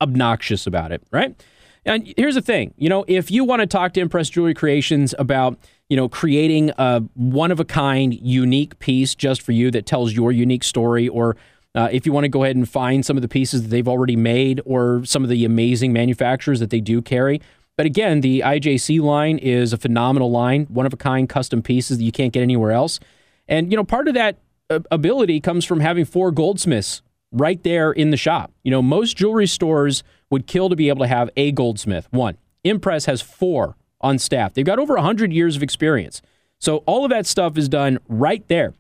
obnoxious 0.02 0.66
about 0.66 0.92
it, 0.92 1.04
right? 1.12 1.40
And 1.86 2.12
here's 2.18 2.34
the 2.34 2.42
thing, 2.42 2.74
you 2.78 2.90
know, 2.90 3.06
if 3.08 3.30
you 3.30 3.44
want 3.44 3.60
to 3.60 3.68
talk 3.68 3.94
to 3.94 4.02
Impress 4.02 4.30
Jewelry 4.30 4.56
Creations 4.56 5.14
about 5.20 5.60
you 5.90 5.96
know, 5.96 6.08
creating 6.08 6.72
a 6.78 7.02
one 7.16 7.52
of 7.52 7.60
a 7.60 7.66
kind, 7.66 8.14
unique 8.14 8.78
piece 8.80 9.16
just 9.16 9.42
for 9.42 9.52
you 9.52 9.72
that 9.72 9.86
tells 9.86 10.14
your 10.14 10.32
unique 10.32 10.64
story, 10.64 11.08
or 11.08 11.36
uh, 11.76 11.90
if 11.92 12.06
you 12.06 12.12
want 12.12 12.26
to 12.26 12.30
go 12.30 12.44
ahead 12.44 12.56
and 12.56 12.70
find 12.70 13.06
some 13.06 13.18
of 13.18 13.22
the 13.22 13.28
pieces 13.28 13.64
that 13.64 13.70
they've 13.70 13.88
already 13.88 14.16
made, 14.16 14.62
or 14.66 15.04
some 15.04 15.24
of 15.24 15.30
the 15.30 15.46
amazing 15.46 15.92
manufacturers 15.92 16.60
that 16.60 16.70
they 16.70 16.80
do 16.80 17.02
carry. 17.02 17.42
But 17.80 17.86
again, 17.86 18.20
the 18.20 18.42
IJC 18.42 19.00
line 19.00 19.38
is 19.38 19.72
a 19.72 19.78
phenomenal 19.78 20.30
line, 20.30 20.66
one 20.66 20.86
of 20.86 20.92
a 20.92 20.98
kind 20.98 21.30
custom 21.30 21.62
pieces 21.62 21.98
that 21.98 22.04
you 22.04 22.12
can't 22.12 22.34
get 22.34 22.42
anywhere 22.42 22.74
else. 22.74 23.00
And, 23.48 23.72
you 23.72 23.78
know, 23.78 23.86
part 23.86 24.10
of 24.10 24.16
that 24.16 24.36
uh, 24.70 24.82
ability 24.92 25.40
comes 25.40 25.64
from 25.64 25.80
having 25.80 26.04
four 26.04 26.32
goldsmiths 26.32 27.02
right 27.32 27.64
there 27.64 27.94
in 27.94 28.10
the 28.10 28.18
shop. 28.18 28.52
You 28.64 28.72
know, 28.72 28.82
most 28.82 29.16
jewelry 29.16 29.48
stores 29.48 30.04
would 30.30 30.46
kill 30.46 30.68
to 30.68 30.76
be 30.76 30.90
able 30.90 31.06
to 31.06 31.08
have 31.08 31.30
a 31.38 31.54
goldsmith. 31.54 32.10
One, 32.12 32.38
Impress 32.66 33.06
has 33.06 33.22
four 33.22 33.78
on 34.02 34.20
staff. 34.20 34.54
They've 34.54 34.66
got 34.66 34.78
over 34.78 34.96
100 34.96 35.32
years 35.32 35.56
of 35.56 35.64
experience. 35.64 36.22
So 36.60 36.84
all 36.86 37.06
of 37.06 37.12
that 37.12 37.26
stuff 37.26 37.58
is 37.58 37.70
done 37.70 38.00
right 38.10 38.46
there. 38.50 38.74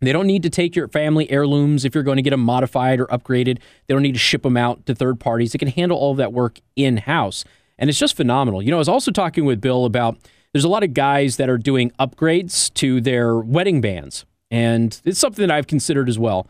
They 0.00 0.12
don't 0.12 0.28
need 0.28 0.44
to 0.44 0.50
take 0.50 0.76
your 0.76 0.86
family 0.86 1.28
heirlooms 1.28 1.84
if 1.84 1.92
you're 1.92 2.04
going 2.04 2.18
to 2.18 2.22
get 2.22 2.30
them 2.30 2.42
modified 2.42 3.00
or 3.00 3.06
upgraded. 3.06 3.58
They 3.88 3.94
don't 3.94 4.02
need 4.02 4.12
to 4.12 4.20
ship 4.20 4.42
them 4.42 4.56
out 4.56 4.86
to 4.86 4.94
third 4.94 5.18
parties. 5.18 5.50
They 5.50 5.58
can 5.58 5.66
handle 5.66 5.98
all 5.98 6.12
of 6.12 6.18
that 6.18 6.32
work 6.32 6.60
in 6.76 6.98
house. 6.98 7.44
And 7.78 7.88
it's 7.88 7.98
just 7.98 8.16
phenomenal. 8.16 8.62
You 8.62 8.70
know, 8.70 8.76
I 8.76 8.78
was 8.78 8.88
also 8.88 9.10
talking 9.10 9.44
with 9.44 9.60
Bill 9.60 9.84
about 9.84 10.18
there's 10.52 10.64
a 10.64 10.68
lot 10.68 10.82
of 10.82 10.94
guys 10.94 11.36
that 11.36 11.48
are 11.48 11.58
doing 11.58 11.92
upgrades 11.98 12.72
to 12.74 13.00
their 13.00 13.38
wedding 13.38 13.80
bands. 13.80 14.24
And 14.50 15.00
it's 15.04 15.18
something 15.18 15.46
that 15.46 15.54
I've 15.54 15.66
considered 15.66 16.08
as 16.08 16.18
well. 16.18 16.48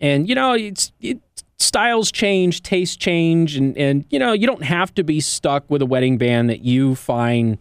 And, 0.00 0.28
you 0.28 0.34
know, 0.34 0.52
it's, 0.52 0.92
it, 1.00 1.20
styles 1.58 2.10
change, 2.10 2.62
tastes 2.62 2.96
change, 2.96 3.56
and 3.56 3.76
and 3.76 4.04
you 4.10 4.18
know 4.18 4.32
you 4.32 4.46
don't 4.46 4.62
have 4.62 4.94
to 4.94 5.04
be 5.04 5.20
stuck 5.20 5.68
with 5.68 5.82
a 5.82 5.86
wedding 5.86 6.18
band 6.18 6.48
that 6.50 6.60
you 6.60 6.94
find 6.94 7.58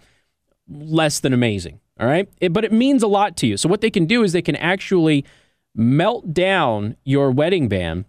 less 0.69 1.19
than 1.19 1.33
amazing. 1.33 1.79
All 1.99 2.07
right, 2.07 2.29
it, 2.39 2.53
but 2.53 2.63
it 2.63 2.71
means 2.71 3.03
a 3.03 3.07
lot 3.07 3.35
to 3.37 3.47
you. 3.47 3.57
So 3.57 3.67
what 3.67 3.81
they 3.81 3.89
can 3.89 4.05
do 4.05 4.23
is 4.23 4.31
they 4.31 4.41
can 4.41 4.55
actually 4.55 5.25
melt 5.75 6.33
down 6.33 6.95
your 7.03 7.31
wedding 7.31 7.67
band 7.67 8.05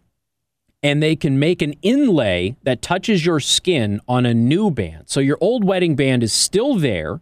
and 0.83 1.03
they 1.03 1.17
can 1.17 1.39
make 1.39 1.61
an 1.61 1.75
inlay 1.83 2.57
that 2.63 2.83
touches 2.83 3.27
your 3.27 3.41
skin 3.41 4.01
on 4.07 4.25
a 4.25 4.35
new 4.35 4.71
band. 4.71 5.05
So 5.07 5.21
your 5.21 5.39
old 5.41 5.65
wedding 5.65 5.97
band 5.97 6.23
is 6.23 6.33
still 6.33 6.77
there, 6.77 7.21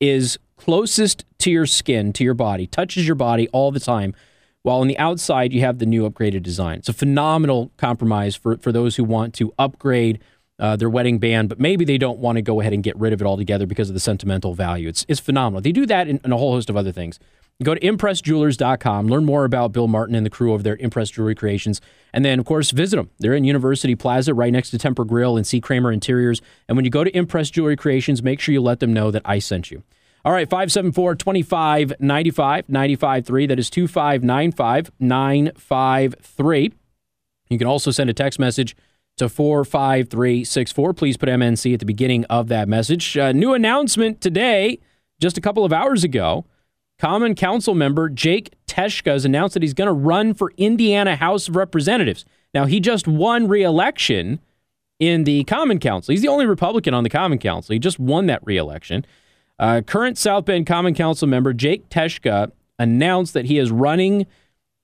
is 0.00 0.38
closest 0.56 1.24
to 1.38 1.50
your 1.50 1.66
skin, 1.66 2.12
to 2.14 2.24
your 2.24 2.34
body, 2.34 2.66
touches 2.66 3.06
your 3.06 3.14
body 3.14 3.48
all 3.48 3.70
the 3.70 3.80
time, 3.80 4.14
while 4.62 4.80
on 4.80 4.88
the 4.88 4.98
outside, 4.98 5.52
you 5.52 5.60
have 5.60 5.78
the 5.78 5.86
new 5.86 6.08
upgraded 6.10 6.42
design. 6.42 6.78
It's 6.78 6.88
a 6.88 6.92
phenomenal 6.92 7.70
compromise 7.76 8.34
for, 8.34 8.56
for 8.56 8.72
those 8.72 8.96
who 8.96 9.04
want 9.04 9.32
to 9.34 9.52
upgrade 9.58 10.18
uh, 10.58 10.74
their 10.74 10.90
wedding 10.90 11.18
band, 11.18 11.48
but 11.48 11.60
maybe 11.60 11.84
they 11.84 11.98
don't 11.98 12.18
want 12.18 12.36
to 12.36 12.42
go 12.42 12.60
ahead 12.60 12.72
and 12.72 12.82
get 12.82 12.96
rid 12.96 13.12
of 13.12 13.20
it 13.20 13.26
altogether 13.26 13.66
because 13.66 13.90
of 13.90 13.94
the 13.94 14.00
sentimental 14.00 14.54
value. 14.54 14.88
It's, 14.88 15.04
it's 15.06 15.20
phenomenal. 15.20 15.60
They 15.60 15.70
do 15.70 15.86
that 15.86 16.08
in 16.08 16.20
a 16.24 16.36
whole 16.36 16.52
host 16.52 16.68
of 16.68 16.76
other 16.76 16.90
things. 16.90 17.20
Go 17.62 17.74
to 17.74 17.80
ImpressJewelers.com, 17.80 19.06
learn 19.06 19.24
more 19.24 19.46
about 19.46 19.72
Bill 19.72 19.88
Martin 19.88 20.14
and 20.14 20.26
the 20.26 20.30
crew 20.30 20.52
of 20.52 20.62
their 20.62 20.76
Impress 20.76 21.08
Jewelry 21.08 21.34
Creations, 21.34 21.80
and 22.12 22.22
then, 22.22 22.38
of 22.38 22.44
course, 22.44 22.70
visit 22.70 22.96
them. 22.96 23.08
They're 23.18 23.32
in 23.34 23.44
University 23.44 23.94
Plaza 23.94 24.34
right 24.34 24.52
next 24.52 24.70
to 24.70 24.78
Temper 24.78 25.06
Grill 25.06 25.38
and 25.38 25.46
C. 25.46 25.58
Kramer 25.58 25.90
Interiors. 25.90 26.42
And 26.68 26.76
when 26.76 26.84
you 26.84 26.90
go 26.90 27.02
to 27.02 27.16
Impress 27.16 27.48
Jewelry 27.48 27.76
Creations, 27.76 28.22
make 28.22 28.40
sure 28.40 28.52
you 28.52 28.60
let 28.60 28.80
them 28.80 28.92
know 28.92 29.10
that 29.10 29.22
I 29.24 29.38
sent 29.38 29.70
you. 29.70 29.82
All 30.22 30.32
right, 30.32 30.48
574 30.48 31.14
2595 31.14 32.68
953. 32.68 33.46
That 33.46 33.58
is 33.58 33.70
2595 33.70 34.90
953. 34.98 36.72
You 37.48 37.58
can 37.58 37.66
also 37.66 37.90
send 37.90 38.10
a 38.10 38.12
text 38.12 38.38
message 38.38 38.76
to 39.16 39.30
45364. 39.30 40.92
Please 40.92 41.16
put 41.16 41.28
MNC 41.30 41.72
at 41.72 41.80
the 41.80 41.86
beginning 41.86 42.24
of 42.26 42.48
that 42.48 42.68
message. 42.68 43.16
Uh, 43.16 43.32
new 43.32 43.54
announcement 43.54 44.20
today, 44.20 44.78
just 45.20 45.38
a 45.38 45.40
couple 45.40 45.64
of 45.64 45.72
hours 45.72 46.04
ago. 46.04 46.44
Common 46.98 47.34
Council 47.34 47.74
member 47.74 48.08
Jake 48.08 48.52
Teshka 48.66 49.12
has 49.12 49.24
announced 49.24 49.54
that 49.54 49.62
he's 49.62 49.74
going 49.74 49.86
to 49.86 49.92
run 49.92 50.32
for 50.32 50.52
Indiana 50.56 51.16
House 51.16 51.48
of 51.48 51.56
Representatives. 51.56 52.24
Now, 52.54 52.64
he 52.64 52.80
just 52.80 53.06
won 53.06 53.48
re-election 53.48 54.40
in 54.98 55.24
the 55.24 55.44
Common 55.44 55.78
Council. 55.78 56.12
He's 56.12 56.22
the 56.22 56.28
only 56.28 56.46
Republican 56.46 56.94
on 56.94 57.04
the 57.04 57.10
Common 57.10 57.38
Council. 57.38 57.74
He 57.74 57.78
just 57.78 57.98
won 57.98 58.26
that 58.26 58.40
re-election. 58.44 59.04
Uh, 59.58 59.82
current 59.86 60.16
South 60.16 60.46
Bend 60.46 60.66
Common 60.66 60.94
Council 60.94 61.28
member 61.28 61.52
Jake 61.52 61.88
Teshka 61.90 62.50
announced 62.78 63.34
that 63.34 63.46
he 63.46 63.58
is 63.58 63.70
running 63.70 64.26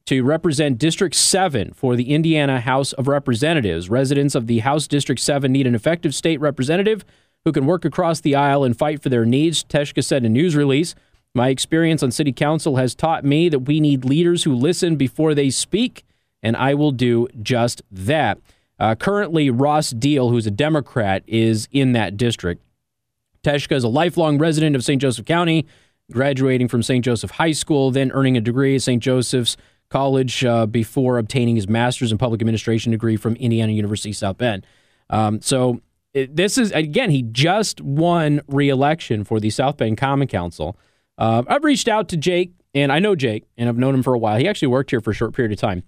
to 0.05 0.23
represent 0.23 0.79
District 0.79 1.15
7 1.15 1.73
for 1.75 1.97
the 1.97 2.13
Indiana 2.13 2.61
House 2.61 2.93
of 2.95 3.09
Representatives. 3.09 3.89
Residents 3.89 4.35
of 4.35 4.47
the 4.47 4.61
House 4.61 4.87
District 4.87 5.21
7 5.21 5.51
need 5.53 5.67
an 5.67 5.75
effective 5.75 6.15
state 6.15 6.41
representative 6.41 7.05
who 7.45 7.53
can 7.53 7.67
work 7.67 7.85
across 7.85 8.21
the 8.21 8.35
aisle 8.35 8.65
and 8.65 8.77
fight 8.77 9.03
for 9.03 9.09
their 9.09 9.25
needs, 9.25 9.65
Teshka 9.65 10.03
said 10.03 10.25
in 10.25 10.27
a 10.27 10.35
news 10.35 10.57
release. 10.57 10.95
My 11.35 11.49
experience 11.49 12.03
on 12.03 12.11
city 12.11 12.33
council 12.33 12.77
has 12.77 12.95
taught 12.95 13.25
me 13.25 13.49
that 13.49 13.61
we 13.61 13.81
need 13.81 14.05
leaders 14.05 14.45
who 14.45 14.55
listen 14.55 14.97
before 14.97 15.35
they 15.35 15.49
speak, 15.49 16.05
and 16.43 16.57
I 16.57 16.75
will 16.75 16.93
do 16.93 17.27
just 17.41 17.83
that. 17.91 18.39
Uh, 18.79 18.95
currently, 18.95 19.49
Ross 19.49 19.91
Deal, 19.91 20.29
who's 20.29 20.47
a 20.47 20.51
Democrat, 20.51 21.23
is 21.27 21.69
in 21.73 21.93
that 21.93 22.17
district. 22.19 22.63
Teshka 23.43 23.73
is 23.73 23.85
a 23.85 23.89
lifelong 23.89 24.39
resident 24.39 24.77
of 24.77 24.85
St. 24.85 25.01
Joseph 25.01 25.25
County, 25.25 25.67
graduating 26.11 26.69
from 26.69 26.83
St. 26.83 27.05
Joseph 27.05 27.33
High 27.33 27.53
School, 27.53 27.91
then 27.91 28.13
earning 28.13 28.37
a 28.37 28.41
degree 28.41 28.75
at 28.75 28.83
St. 28.83 29.03
Joseph's 29.03 29.57
College 29.89 30.45
uh, 30.45 30.67
before 30.67 31.19
obtaining 31.19 31.57
his 31.57 31.69
master's 31.69 32.13
in 32.13 32.19
public 32.19 32.41
administration 32.41 32.93
degree 32.93 33.17
from 33.17 33.37
Indiana 33.37 33.73
University 33.73 34.13
South 34.13 34.39
Bend. 34.39 34.67
Um, 35.11 35.41
so 35.41 35.81
it, 36.15 36.35
this 36.35 36.57
is 36.57 36.73
again, 36.73 37.11
he 37.11 37.23
just 37.23 37.81
won 37.81 38.41
re-election 38.49 39.25
for 39.25 39.41
the 39.41 39.51
South 39.51 39.77
Bend 39.77 39.99
Common 39.99 40.29
Council. 40.29 40.79
Uh, 41.23 41.45
I've 41.47 41.63
reached 41.63 41.87
out 41.87 42.09
to 42.09 42.17
Jake, 42.17 42.53
and 42.75 42.91
I 42.91 42.99
know 42.99 43.15
Jake, 43.15 43.45
and 43.57 43.69
I've 43.69 43.79
known 43.79 43.95
him 43.95 44.03
for 44.03 44.13
a 44.13 44.19
while. 44.19 44.41
He 44.41 44.49
actually 44.49 44.67
worked 44.67 44.91
here 44.91 45.01
for 45.01 45.13
a 45.13 45.15
short 45.15 45.35
period 45.35 45.53
of 45.53 45.59
time. 45.59 45.85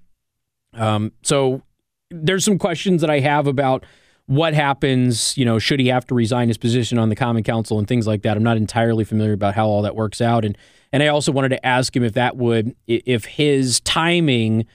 Um, 0.74 1.10
so 1.24 1.62
there's 2.08 2.44
some 2.44 2.56
questions 2.56 3.00
that 3.00 3.10
I 3.10 3.18
have 3.18 3.48
about 3.48 3.84
what 4.26 4.54
happens, 4.54 5.36
you 5.36 5.44
know, 5.44 5.58
should 5.58 5.80
he 5.80 5.88
have 5.88 6.06
to 6.06 6.14
resign 6.14 6.46
his 6.46 6.56
position 6.56 6.98
on 6.98 7.08
the 7.08 7.16
Common 7.16 7.42
Council 7.42 7.80
and 7.80 7.88
things 7.88 8.06
like 8.06 8.22
that. 8.22 8.36
I'm 8.36 8.44
not 8.44 8.56
entirely 8.56 9.02
familiar 9.02 9.32
about 9.32 9.56
how 9.56 9.66
all 9.66 9.82
that 9.82 9.96
works 9.96 10.20
out, 10.20 10.44
and 10.44 10.56
and 10.92 11.02
I 11.02 11.08
also 11.08 11.32
wanted 11.32 11.48
to 11.48 11.66
ask 11.66 11.96
him 11.96 12.04
if 12.04 12.12
that 12.12 12.36
would, 12.36 12.76
if 12.86 13.24
his 13.24 13.80
timing 13.80 14.66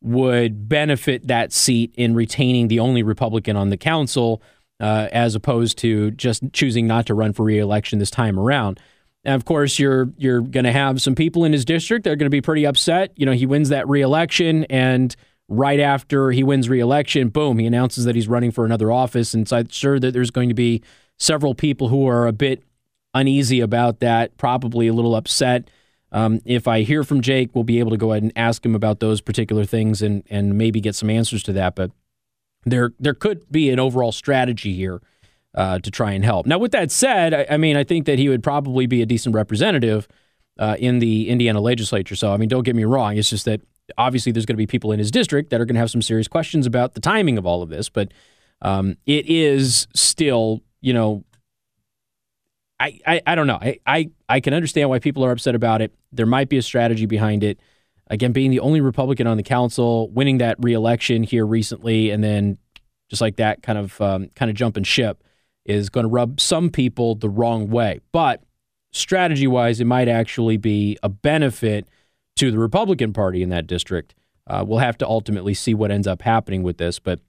would 0.00 0.70
benefit 0.70 1.26
that 1.26 1.52
seat 1.52 1.92
in 1.98 2.14
retaining 2.14 2.68
the 2.68 2.80
only 2.80 3.02
Republican 3.02 3.56
on 3.56 3.68
the 3.68 3.76
council, 3.76 4.40
uh, 4.80 5.08
as 5.12 5.34
opposed 5.34 5.76
to 5.78 6.12
just 6.12 6.42
choosing 6.54 6.86
not 6.86 7.04
to 7.04 7.14
run 7.14 7.34
for 7.34 7.44
reelection 7.44 7.98
this 7.98 8.10
time 8.10 8.38
around. 8.38 8.80
And 9.24 9.34
of 9.34 9.44
course, 9.44 9.78
you're 9.78 10.10
you're 10.16 10.40
going 10.40 10.64
to 10.64 10.72
have 10.72 11.02
some 11.02 11.14
people 11.14 11.44
in 11.44 11.52
his 11.52 11.64
district 11.64 12.04
that 12.04 12.10
are 12.10 12.16
going 12.16 12.26
to 12.26 12.30
be 12.30 12.40
pretty 12.40 12.66
upset. 12.66 13.12
You 13.16 13.26
know, 13.26 13.32
he 13.32 13.46
wins 13.46 13.68
that 13.68 13.88
reelection, 13.88 14.64
and 14.64 15.14
right 15.48 15.80
after 15.80 16.30
he 16.30 16.42
wins 16.42 16.68
reelection, 16.68 17.28
boom, 17.28 17.58
he 17.58 17.66
announces 17.66 18.04
that 18.04 18.14
he's 18.14 18.28
running 18.28 18.50
for 18.50 18.64
another 18.64 18.92
office. 18.92 19.34
And 19.34 19.48
so 19.48 19.56
I'm 19.58 19.68
sure 19.68 19.98
that 19.98 20.12
there's 20.12 20.30
going 20.30 20.48
to 20.48 20.54
be 20.54 20.82
several 21.18 21.54
people 21.54 21.88
who 21.88 22.06
are 22.06 22.26
a 22.26 22.32
bit 22.32 22.62
uneasy 23.14 23.60
about 23.60 24.00
that, 24.00 24.36
probably 24.36 24.86
a 24.86 24.92
little 24.92 25.16
upset. 25.16 25.68
Um, 26.12 26.40
if 26.44 26.68
I 26.68 26.82
hear 26.82 27.04
from 27.04 27.20
Jake, 27.20 27.50
we'll 27.54 27.64
be 27.64 27.80
able 27.80 27.90
to 27.90 27.96
go 27.96 28.12
ahead 28.12 28.22
and 28.22 28.32
ask 28.36 28.64
him 28.64 28.74
about 28.74 29.00
those 29.00 29.20
particular 29.20 29.64
things 29.64 30.00
and 30.00 30.22
and 30.30 30.56
maybe 30.56 30.80
get 30.80 30.94
some 30.94 31.10
answers 31.10 31.42
to 31.44 31.52
that. 31.54 31.74
But 31.74 31.90
there 32.64 32.92
there 32.98 33.14
could 33.14 33.50
be 33.50 33.70
an 33.70 33.78
overall 33.78 34.12
strategy 34.12 34.74
here 34.74 35.02
uh, 35.58 35.80
to 35.80 35.90
try 35.90 36.12
and 36.12 36.24
help. 36.24 36.46
Now, 36.46 36.56
with 36.56 36.70
that 36.70 36.92
said, 36.92 37.34
I, 37.34 37.46
I, 37.50 37.56
mean 37.56 37.76
I 37.76 37.82
think 37.82 38.06
that 38.06 38.16
he 38.16 38.28
would 38.28 38.44
probably 38.44 38.86
be 38.86 39.02
a 39.02 39.06
decent 39.06 39.34
representative 39.34 40.06
uh, 40.56 40.76
in 40.78 41.00
the 41.00 41.28
Indiana 41.28 41.60
legislature. 41.60 42.14
So 42.14 42.32
I 42.32 42.36
mean, 42.36 42.48
don't 42.48 42.62
get 42.62 42.76
me 42.76 42.84
wrong. 42.84 43.16
It's 43.16 43.28
just 43.28 43.44
that 43.46 43.60
obviously 43.98 44.30
there's 44.30 44.46
going 44.46 44.54
to 44.54 44.58
be 44.58 44.68
people 44.68 44.92
in 44.92 45.00
his 45.00 45.10
district 45.10 45.50
that 45.50 45.60
are 45.60 45.64
going 45.64 45.74
to 45.74 45.80
have 45.80 45.90
some 45.90 46.00
serious 46.00 46.28
questions 46.28 46.64
about 46.64 46.94
the 46.94 47.00
timing 47.00 47.38
of 47.38 47.44
all 47.44 47.60
of 47.60 47.70
this. 47.70 47.88
But 47.88 48.14
um, 48.62 48.98
it 49.04 49.26
is 49.26 49.88
still 49.94 50.62
you 50.80 50.92
know 50.92 51.24
I, 52.78 53.00
I, 53.04 53.22
I 53.26 53.34
don't 53.34 53.48
know. 53.48 53.58
I, 53.60 53.80
I, 53.84 54.10
I 54.28 54.38
can 54.38 54.54
understand 54.54 54.88
why 54.88 55.00
people 55.00 55.24
are 55.24 55.32
upset 55.32 55.56
about 55.56 55.82
it. 55.82 55.92
There 56.12 56.26
might 56.26 56.48
be 56.48 56.58
a 56.58 56.62
strategy 56.62 57.06
behind 57.06 57.42
it. 57.42 57.58
Again, 58.06 58.30
being 58.30 58.52
the 58.52 58.60
only 58.60 58.80
Republican 58.80 59.26
on 59.26 59.36
the 59.36 59.42
council, 59.42 60.08
winning 60.10 60.38
that 60.38 60.56
reelection 60.60 61.24
here 61.24 61.44
recently, 61.44 62.10
and 62.10 62.22
then 62.22 62.58
just 63.10 63.20
like 63.20 63.36
that, 63.36 63.64
kind 63.64 63.76
of 63.76 64.00
um, 64.00 64.28
kind 64.36 64.50
of 64.50 64.56
jumping 64.56 64.84
ship 64.84 65.24
is 65.68 65.90
going 65.90 66.04
to 66.04 66.08
rub 66.08 66.40
some 66.40 66.70
people 66.70 67.14
the 67.14 67.28
wrong 67.28 67.68
way. 67.68 68.00
But 68.10 68.42
strategy 68.90 69.46
wise, 69.46 69.80
it 69.80 69.84
might 69.84 70.08
actually 70.08 70.56
be 70.56 70.98
a 71.02 71.08
benefit 71.08 71.86
to 72.36 72.50
the 72.50 72.58
Republican 72.58 73.12
Party 73.12 73.42
in 73.42 73.50
that 73.50 73.66
district. 73.66 74.14
Uh, 74.46 74.64
we'll 74.66 74.78
have 74.78 74.96
to 74.98 75.06
ultimately 75.06 75.54
see 75.54 75.74
what 75.74 75.90
ends 75.90 76.06
up 76.06 76.22
happening 76.22 76.62
with 76.62 76.78
this. 76.78 76.98
But 76.98 77.20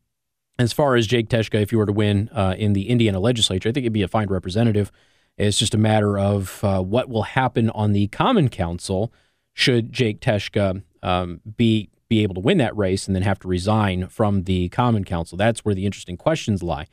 as 0.58 0.72
far 0.72 0.96
as 0.96 1.06
Jake 1.06 1.30
Teshka, 1.30 1.62
if 1.62 1.72
you 1.72 1.78
were 1.78 1.86
to 1.86 1.92
win 1.94 2.30
uh, 2.34 2.56
in 2.58 2.74
the 2.74 2.90
Indiana 2.90 3.20
legislature, 3.20 3.70
I 3.70 3.72
think 3.74 3.84
it'd 3.84 3.94
be 3.94 4.04
a 4.04 4.08
fine 4.08 4.28
representative. 4.28 4.92
It's 5.38 5.60
just 5.60 5.74
a 5.74 5.78
matter 5.78 6.18
of 6.18 6.64
uh, 6.64 6.82
what 6.82 7.10
will 7.10 7.24
happen 7.24 7.70
on 7.72 7.92
the 7.92 8.08
Common 8.08 8.50
Council 8.50 9.12
should 9.54 9.92
Jake 9.92 10.22
Teshka 10.22 10.82
um, 11.04 11.42
be 11.58 11.90
be 12.08 12.24
able 12.24 12.34
to 12.34 12.42
win 12.42 12.58
that 12.58 12.76
race 12.76 13.06
and 13.06 13.16
then 13.16 13.22
have 13.22 13.40
to 13.40 13.48
resign 13.48 14.08
from 14.08 14.44
the 14.44 14.68
Common 14.70 15.04
Council. 15.04 15.38
That's 15.38 15.64
where 15.64 15.76
the 15.76 15.86
interesting 15.86 16.18
questions 16.18 16.64
lie. 16.64 16.88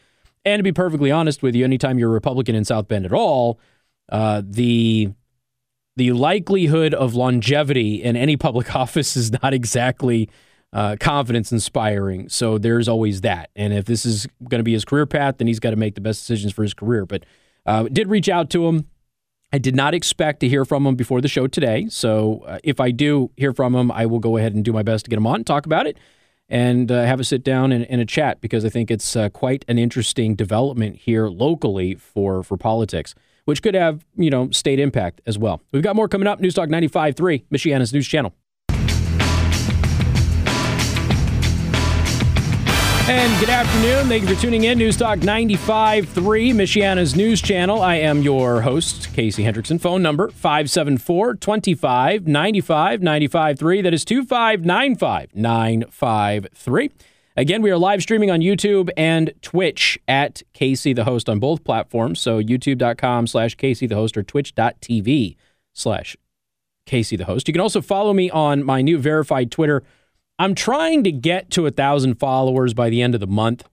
And 0.46 0.60
to 0.60 0.62
be 0.62 0.72
perfectly 0.72 1.10
honest 1.10 1.42
with 1.42 1.56
you, 1.56 1.64
anytime 1.64 1.98
you're 1.98 2.08
a 2.08 2.12
Republican 2.12 2.54
in 2.54 2.64
South 2.64 2.86
Bend 2.86 3.04
at 3.04 3.12
all, 3.12 3.58
uh, 4.08 4.42
the 4.44 5.10
the 5.96 6.12
likelihood 6.12 6.94
of 6.94 7.14
longevity 7.14 8.02
in 8.02 8.16
any 8.16 8.36
public 8.36 8.74
office 8.76 9.16
is 9.16 9.32
not 9.42 9.52
exactly 9.52 10.30
uh, 10.72 10.96
confidence 11.00 11.50
inspiring. 11.50 12.28
So 12.28 12.58
there's 12.58 12.86
always 12.86 13.22
that. 13.22 13.50
And 13.56 13.72
if 13.72 13.86
this 13.86 14.06
is 14.06 14.28
going 14.48 14.60
to 14.60 14.64
be 14.64 14.74
his 14.74 14.84
career 14.84 15.06
path, 15.06 15.38
then 15.38 15.48
he's 15.48 15.58
got 15.58 15.70
to 15.70 15.76
make 15.76 15.96
the 15.96 16.00
best 16.00 16.20
decisions 16.20 16.52
for 16.52 16.62
his 16.62 16.74
career. 16.74 17.06
But 17.06 17.24
uh, 17.64 17.84
did 17.84 18.08
reach 18.08 18.28
out 18.28 18.48
to 18.50 18.68
him. 18.68 18.86
I 19.52 19.58
did 19.58 19.74
not 19.74 19.94
expect 19.94 20.40
to 20.40 20.48
hear 20.48 20.64
from 20.64 20.86
him 20.86 20.94
before 20.94 21.20
the 21.20 21.28
show 21.28 21.48
today. 21.48 21.86
So 21.88 22.44
uh, 22.46 22.58
if 22.62 22.78
I 22.78 22.92
do 22.92 23.32
hear 23.36 23.52
from 23.52 23.74
him, 23.74 23.90
I 23.90 24.06
will 24.06 24.20
go 24.20 24.36
ahead 24.36 24.54
and 24.54 24.64
do 24.64 24.72
my 24.72 24.82
best 24.82 25.06
to 25.06 25.08
get 25.08 25.16
him 25.16 25.26
on 25.26 25.36
and 25.36 25.46
talk 25.46 25.66
about 25.66 25.86
it 25.86 25.96
and 26.48 26.90
uh, 26.90 27.04
have 27.04 27.20
a 27.20 27.24
sit 27.24 27.42
down 27.42 27.72
and, 27.72 27.84
and, 27.86 28.00
a 28.00 28.04
chat 28.04 28.40
because 28.40 28.64
I 28.64 28.68
think 28.68 28.90
it's 28.90 29.16
uh, 29.16 29.28
quite 29.30 29.64
an 29.68 29.78
interesting 29.78 30.34
development 30.36 30.96
here 30.96 31.28
locally 31.28 31.94
for, 31.94 32.42
for 32.42 32.56
politics, 32.56 33.14
which 33.46 33.62
could 33.62 33.74
have, 33.74 34.04
you 34.16 34.30
know, 34.30 34.50
state 34.50 34.78
impact 34.78 35.20
as 35.26 35.38
well. 35.38 35.60
We've 35.72 35.82
got 35.82 35.96
more 35.96 36.08
coming 36.08 36.28
up. 36.28 36.40
News 36.40 36.54
Talk 36.54 36.68
95.3, 36.68 37.44
Michiana's 37.50 37.92
news 37.92 38.06
channel. 38.06 38.32
And 43.08 43.38
good 43.38 43.50
afternoon. 43.50 44.08
Thank 44.08 44.28
you 44.28 44.34
for 44.34 44.42
tuning 44.42 44.64
in. 44.64 44.78
News 44.78 44.96
Talk 44.96 45.20
95.3, 45.20 46.06
Michiana's 46.52 47.14
news 47.14 47.40
channel. 47.40 47.80
I 47.80 47.94
am 47.94 48.20
your 48.20 48.62
host, 48.62 49.12
Casey 49.14 49.44
Hendrickson. 49.44 49.80
Phone 49.80 50.02
number 50.02 50.28
574 50.30 51.36
25 51.36 52.26
95 52.26 53.02
953. 53.02 53.82
That 53.82 53.94
is 53.94 54.04
2595 54.04 55.36
953. 55.36 56.90
Again, 57.36 57.62
we 57.62 57.70
are 57.70 57.78
live 57.78 58.02
streaming 58.02 58.32
on 58.32 58.40
YouTube 58.40 58.90
and 58.96 59.32
Twitch 59.40 60.00
at 60.08 60.42
Casey 60.52 60.92
the 60.92 61.04
Host 61.04 61.28
on 61.28 61.38
both 61.38 61.62
platforms. 61.62 62.18
So 62.18 62.42
youtube.com 62.42 63.28
slash 63.28 63.54
Casey 63.54 63.86
the 63.86 63.94
Host 63.94 64.16
or 64.16 64.24
twitch.tv 64.24 65.36
slash 65.72 66.16
Casey 66.86 67.14
the 67.14 67.26
Host. 67.26 67.46
You 67.46 67.54
can 67.54 67.60
also 67.60 67.80
follow 67.80 68.12
me 68.12 68.30
on 68.30 68.64
my 68.64 68.82
new 68.82 68.98
verified 68.98 69.52
Twitter 69.52 69.84
I'm 70.38 70.54
trying 70.54 71.04
to 71.04 71.12
get 71.12 71.50
to 71.52 71.66
a 71.66 71.70
thousand 71.70 72.16
followers 72.16 72.74
by 72.74 72.90
the 72.90 73.02
end 73.02 73.14
of 73.14 73.20
the 73.20 73.26
month. 73.26 73.64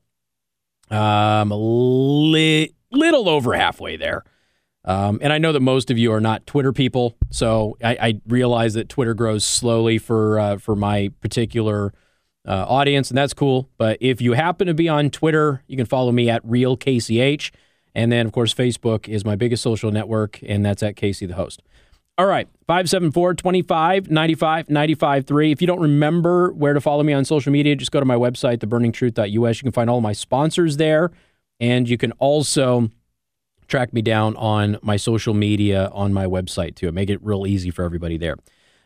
Um, 0.89 0.97
I'm 0.97 1.52
a 1.52 1.58
li- 1.58 2.73
little 2.91 3.28
over 3.28 3.54
halfway 3.54 3.97
there. 3.97 4.23
Um, 4.86 5.19
and 5.21 5.32
I 5.32 5.38
know 5.38 5.52
that 5.54 5.62
most 5.62 5.89
of 5.91 5.97
you 5.97 6.12
are 6.12 6.19
not 6.19 6.45
Twitter 6.45 6.73
people, 6.73 7.15
so 7.30 7.78
I, 7.82 7.97
I 7.99 8.21
realize 8.28 8.73
that 8.73 8.89
Twitter 8.89 9.13
grows 9.13 9.45
slowly 9.45 9.97
for 9.97 10.38
uh, 10.39 10.58
for 10.58 10.76
my 10.76 11.10
particular 11.21 11.93
uh, 12.45 12.65
audience, 12.67 13.10
and 13.10 13.17
that's 13.17 13.34
cool. 13.34 13.69
But 13.78 13.97
if 14.02 14.21
you 14.21 14.34
happen 14.34 14.67
to 14.67 14.73
be 14.73 14.89
on 14.89 15.10
Twitter, 15.10 15.63
you 15.67 15.78
can 15.78 15.86
follow 15.86 16.12
me 16.12 16.30
at 16.30 16.45
RealKCH. 16.45 17.52
And 17.95 18.12
then 18.12 18.26
of 18.26 18.32
course 18.32 18.54
Facebook 18.54 19.08
is 19.08 19.23
my 19.23 19.36
biggest 19.36 19.63
social 19.63 19.91
network, 19.91 20.39
and 20.45 20.65
that's 20.65 20.84
at 20.84 20.95
Casey 20.95 21.26
the 21.26 21.36
Host. 21.36 21.62
All 22.15 22.28
right, 22.28 22.47
574 22.67 23.34
25 23.34 24.12
95 24.12 24.69
95 24.69 25.26
3. 25.26 25.52
If 25.52 25.62
you 25.62 25.67
don't 25.67 25.80
remember 25.80 26.52
where 26.54 26.73
to 26.73 26.82
follow 26.82 27.02
me 27.02 27.12
on 27.12 27.26
social 27.26 27.52
media, 27.52 27.76
just 27.76 27.91
go 27.91 27.99
to 27.99 28.06
my 28.06 28.15
website, 28.15 28.60
theburningtruth.us. 28.60 29.58
You 29.58 29.63
can 29.63 29.71
find 29.71 29.89
all 29.89 29.99
my 29.99 30.13
sponsors 30.13 30.78
there, 30.78 31.10
and 31.60 31.89
you 31.89 31.97
can 31.97 32.12
also 32.13 32.91
track 33.67 33.93
me 33.93 34.04
down 34.04 34.36
on 34.36 34.78
my 34.84 34.95
social 34.95 35.34
media 35.34 35.89
on 35.91 36.13
my 36.13 36.26
website 36.26 36.76
too. 36.76 36.91
Make 36.91 37.10
it 37.10 37.23
real 37.23 37.47
easy 37.47 37.71
for 37.71 37.84
everybody 37.84 38.17
there. 38.17 38.36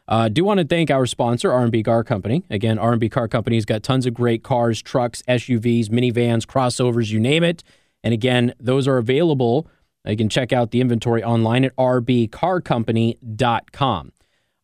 Uh, 0.07 0.29
do 0.29 0.45
want 0.45 0.61
to 0.61 0.65
thank 0.65 0.89
our 0.89 1.05
sponsor, 1.05 1.51
R&B 1.51 1.83
Car 1.83 2.05
Company. 2.05 2.45
Again, 2.49 2.79
R&B 2.79 3.09
Car 3.09 3.27
Company's 3.27 3.65
got 3.65 3.83
tons 3.83 4.05
of 4.05 4.13
great 4.13 4.41
cars, 4.41 4.81
trucks, 4.81 5.21
SUVs, 5.27 5.89
minivans, 5.89 6.45
crossovers, 6.45 7.09
you 7.09 7.19
name 7.19 7.43
it. 7.43 7.61
And 8.05 8.13
again, 8.13 8.53
those 8.57 8.87
are 8.87 8.97
available 8.97 9.67
you 10.11 10.17
can 10.17 10.29
check 10.29 10.53
out 10.53 10.71
the 10.71 10.81
inventory 10.81 11.23
online 11.23 11.65
at 11.65 11.75
rbcarcompany.com. 11.75 14.11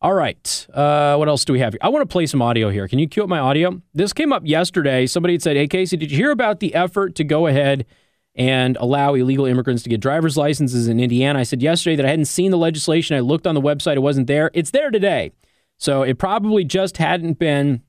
All 0.04 0.12
right. 0.12 0.66
Uh, 0.74 1.16
what 1.16 1.28
else 1.28 1.46
do 1.46 1.54
we 1.54 1.60
have 1.60 1.72
here? 1.72 1.78
I 1.80 1.88
want 1.88 2.02
to 2.02 2.12
play 2.12 2.26
some 2.26 2.42
audio 2.42 2.68
here. 2.68 2.86
Can 2.86 2.98
you 2.98 3.08
cue 3.08 3.22
up 3.22 3.28
my 3.30 3.38
audio? 3.38 3.80
This 3.94 4.12
came 4.12 4.34
up 4.34 4.42
yesterday. 4.44 5.06
Somebody 5.06 5.32
had 5.32 5.42
said, 5.42 5.56
Hey, 5.56 5.66
Casey, 5.66 5.96
did 5.96 6.10
you 6.10 6.18
hear 6.18 6.30
about 6.30 6.60
the 6.60 6.74
effort 6.74 7.14
to 7.14 7.24
go 7.24 7.46
ahead 7.46 7.86
and 8.34 8.76
allow 8.78 9.14
illegal 9.14 9.46
immigrants 9.46 9.82
to 9.84 9.88
get 9.88 10.02
driver's 10.02 10.36
licenses 10.36 10.88
in 10.88 11.00
Indiana? 11.00 11.38
I 11.38 11.44
said 11.44 11.62
yesterday 11.62 11.96
that 11.96 12.04
I 12.04 12.10
hadn't 12.10 12.26
seen 12.26 12.50
the 12.50 12.58
legislation. 12.58 13.16
I 13.16 13.20
looked 13.20 13.46
on 13.46 13.54
the 13.54 13.62
website, 13.62 13.96
it 13.96 14.00
wasn't 14.00 14.26
there. 14.26 14.50
It's 14.52 14.72
there 14.72 14.90
today. 14.90 15.32
So 15.78 16.02
it 16.02 16.18
probably 16.18 16.64
just 16.64 16.98
hadn't 16.98 17.38
been, 17.38 17.80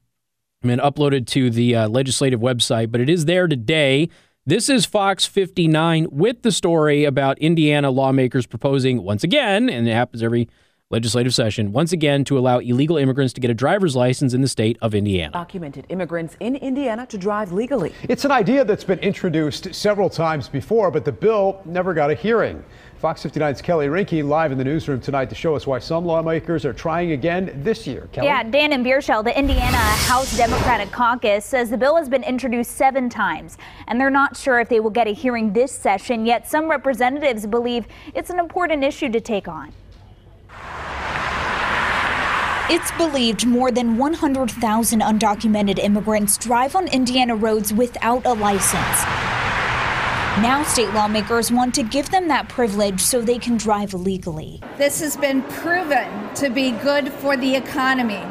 been 0.61 0.79
uploaded 0.79 1.27
to 1.27 1.49
the 1.49 1.75
uh, 1.75 1.89
legislative 1.89 2.39
website, 2.39 2.93
but 2.93 3.01
it 3.01 3.09
is 3.09 3.25
there 3.25 3.49
today. 3.49 4.07
This 4.47 4.69
is 4.69 4.85
Fox 4.85 5.25
59 5.25 6.05
with 6.11 6.43
the 6.43 6.51
story 6.51 7.03
about 7.03 7.39
Indiana 7.39 7.89
lawmakers 7.89 8.45
proposing 8.45 9.01
once 9.01 9.23
again, 9.23 9.71
and 9.71 9.87
it 9.87 9.93
happens 9.93 10.21
every 10.21 10.47
legislative 10.91 11.33
session, 11.33 11.71
once 11.71 11.91
again 11.91 12.23
to 12.25 12.37
allow 12.37 12.59
illegal 12.59 12.95
immigrants 12.95 13.33
to 13.33 13.41
get 13.41 13.49
a 13.49 13.55
driver's 13.55 13.95
license 13.95 14.35
in 14.35 14.41
the 14.41 14.47
state 14.47 14.77
of 14.83 14.93
Indiana. 14.93 15.31
Documented 15.31 15.87
immigrants 15.89 16.37
in 16.41 16.57
Indiana 16.57 17.07
to 17.07 17.17
drive 17.17 17.53
legally. 17.53 17.91
It's 18.03 18.23
an 18.23 18.29
idea 18.29 18.63
that's 18.63 18.83
been 18.83 18.99
introduced 18.99 19.73
several 19.73 20.11
times 20.11 20.47
before, 20.47 20.91
but 20.91 21.05
the 21.05 21.11
bill 21.11 21.59
never 21.65 21.95
got 21.95 22.11
a 22.11 22.13
hearing. 22.13 22.63
Fox 22.97 23.23
59's 23.23 23.61
Kelly 23.61 23.87
Rinke 23.87 24.25
live 24.25 24.53
in 24.53 24.57
the 24.57 24.63
newsroom 24.63 25.01
tonight 25.01 25.29
to 25.29 25.35
show 25.35 25.53
us 25.53 25.67
why 25.67 25.79
some 25.79 26.05
lawmakers 26.05 26.63
are 26.63 26.71
trying 26.71 27.11
again 27.11 27.51
this 27.61 27.85
year. 27.85 28.07
Kelly? 28.13 28.27
Yeah, 28.27 28.41
Dan 28.43 28.71
and 28.71 28.85
Bierschel, 28.85 29.21
the 29.21 29.37
Indiana 29.37 29.77
House 29.77 30.35
Democratic 30.37 30.91
Caucus 30.91 31.43
says 31.43 31.69
the 31.69 31.77
bill 31.77 31.97
has 31.97 32.07
been 32.07 32.23
introduced 32.23 32.71
seven 32.71 33.09
times, 33.09 33.57
and 33.87 33.99
they're 33.99 34.09
not 34.09 34.37
sure 34.37 34.61
if 34.61 34.69
they 34.69 34.79
will 34.79 34.89
get 34.89 35.07
a 35.07 35.11
hearing 35.11 35.51
this 35.51 35.73
session, 35.73 36.25
yet 36.25 36.47
some 36.47 36.69
representatives 36.69 37.45
believe 37.45 37.85
it's 38.13 38.29
an 38.29 38.39
important 38.39 38.81
issue 38.81 39.09
to 39.09 39.19
take 39.19 39.49
on. 39.49 39.73
It's 42.67 42.91
believed 42.93 43.45
more 43.45 43.71
than 43.71 43.97
100,000 43.97 45.01
undocumented 45.01 45.79
immigrants 45.79 46.37
drive 46.37 46.75
on 46.75 46.87
Indiana 46.87 47.35
roads 47.35 47.73
without 47.73 48.25
a 48.25 48.33
license. 48.33 49.24
Now, 50.41 50.63
state 50.63 50.93
lawmakers 50.93 51.49
want 51.49 51.73
to 51.75 51.83
give 51.83 52.09
them 52.09 52.27
that 52.27 52.49
privilege 52.49 52.99
so 52.99 53.21
they 53.21 53.39
can 53.39 53.55
drive 53.55 53.93
legally. 53.93 54.59
This 54.77 54.99
has 54.99 55.15
been 55.15 55.41
proven 55.43 56.33
to 56.35 56.49
be 56.49 56.71
good 56.71 57.09
for 57.13 57.37
the 57.37 57.55
economy. 57.55 58.21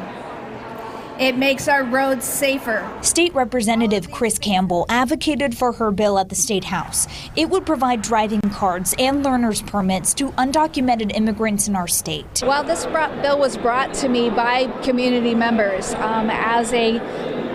It 1.19 1.35
makes 1.35 1.67
our 1.67 1.83
roads 1.83 2.23
safer. 2.23 2.87
State 3.01 3.33
Representative 3.33 4.11
Chris 4.11 4.37
Campbell 4.37 4.85
advocated 4.87 5.57
for 5.57 5.71
her 5.71 5.89
bill 5.89 6.19
at 6.19 6.29
the 6.29 6.35
State 6.35 6.65
House. 6.65 7.07
It 7.35 7.49
would 7.49 7.65
provide 7.65 8.03
driving 8.03 8.41
cards 8.41 8.93
and 8.99 9.23
learner's 9.23 9.63
permits 9.63 10.13
to 10.15 10.29
undocumented 10.33 11.15
immigrants 11.15 11.67
in 11.67 11.75
our 11.75 11.87
state. 11.87 12.43
Well, 12.45 12.63
this 12.63 12.85
bill 12.85 13.39
was 13.39 13.57
brought 13.57 13.95
to 13.95 14.09
me 14.09 14.29
by 14.29 14.65
community 14.83 15.33
members 15.33 15.95
um, 15.95 16.29
as 16.29 16.71
a 16.73 16.99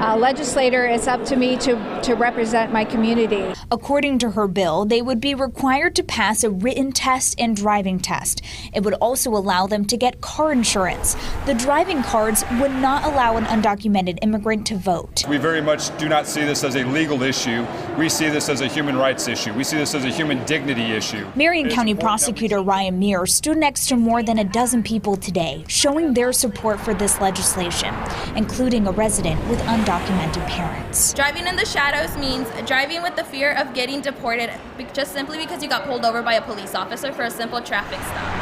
uh, 0.01 0.17
legislator, 0.17 0.87
it's 0.87 1.07
up 1.07 1.25
to 1.27 1.37
me 1.37 1.59
to, 1.59 2.01
to 2.03 2.15
represent 2.15 2.73
my 2.73 2.85
community. 2.85 3.53
According 3.71 4.19
to 4.21 4.31
her 4.31 4.49
bill, 4.49 4.87
they 4.87 5.03
would 5.03 5.21
be 5.21 5.35
required 5.35 5.95
to 5.97 6.03
pass 6.03 6.43
a 6.43 6.49
written 6.49 6.91
test 6.91 7.39
and 7.39 7.55
driving 7.55 7.99
test. 7.99 8.41
It 8.73 8.83
would 8.83 8.95
also 8.95 9.31
allow 9.31 9.67
them 9.67 9.85
to 9.85 9.99
get 9.99 10.23
car 10.23 10.53
insurance. 10.53 11.17
The 11.45 11.53
driving 11.53 12.03
cards 12.03 12.45
would 12.61 12.71
not 12.71 13.05
allow 13.05 13.37
an 13.37 13.45
undocumented 13.45 14.19
immigrant 14.23 14.67
to 14.69 14.77
vote. 14.77 15.29
We 15.29 15.37
very 15.37 15.61
much 15.61 15.95
do 15.99 16.09
not 16.09 16.27
see 16.27 16.45
this 16.47 16.65
as 16.65 16.77
a 16.77 16.85
legal 16.85 17.23
issue. 17.23 17.67
We 17.99 18.09
see 18.09 18.31
this 18.31 18.49
as 18.49 18.63
a 18.63 18.67
human 18.67 18.97
rights 18.97 19.29
issue. 19.29 19.53
We 19.53 19.65
see 19.65 19.77
this 19.77 19.95
as 19.95 20.05
a 20.05 20.11
human 20.11 20.43
dignity 20.47 20.93
issue. 20.93 21.27
Marion 21.37 21.69
County 21.69 21.95
Prosecutor 21.95 22.63
Ryan 22.63 22.99
Mears 22.99 23.35
stood 23.35 23.59
next 23.59 23.87
to 23.89 23.97
more 23.97 24.23
than 24.23 24.39
a 24.39 24.45
dozen 24.45 24.83
people 24.83 25.17
today, 25.17 25.63
showing 25.69 26.15
their 26.15 26.33
support 26.33 26.81
for 26.81 26.95
this 26.95 27.21
legislation, 27.21 27.95
including 28.35 28.87
a 28.87 28.93
resident 28.93 29.39
with 29.49 29.59
undocumented 29.61 29.90
undocumented 29.91 30.47
parents. 30.47 31.13
Driving 31.15 31.49
in 31.49 31.57
the 31.57 31.67
shadows 31.67 32.17
means 32.17 32.49
driving 32.67 33.03
with 33.03 33.17
the 33.17 33.25
fear 33.25 33.55
of 33.55 33.75
getting 33.75 34.01
deported 34.01 34.51
just 34.93 35.13
simply 35.13 35.39
because 35.39 35.63
you 35.63 35.69
got 35.69 35.85
pulled 35.85 36.05
over 36.05 36.23
by 36.23 36.35
a 36.35 36.43
police 36.43 36.77
officer 36.77 37.13
for 37.13 37.23
a 37.23 37.31
simple 37.31 37.61
traffic 37.61 37.99
stop. 37.99 38.40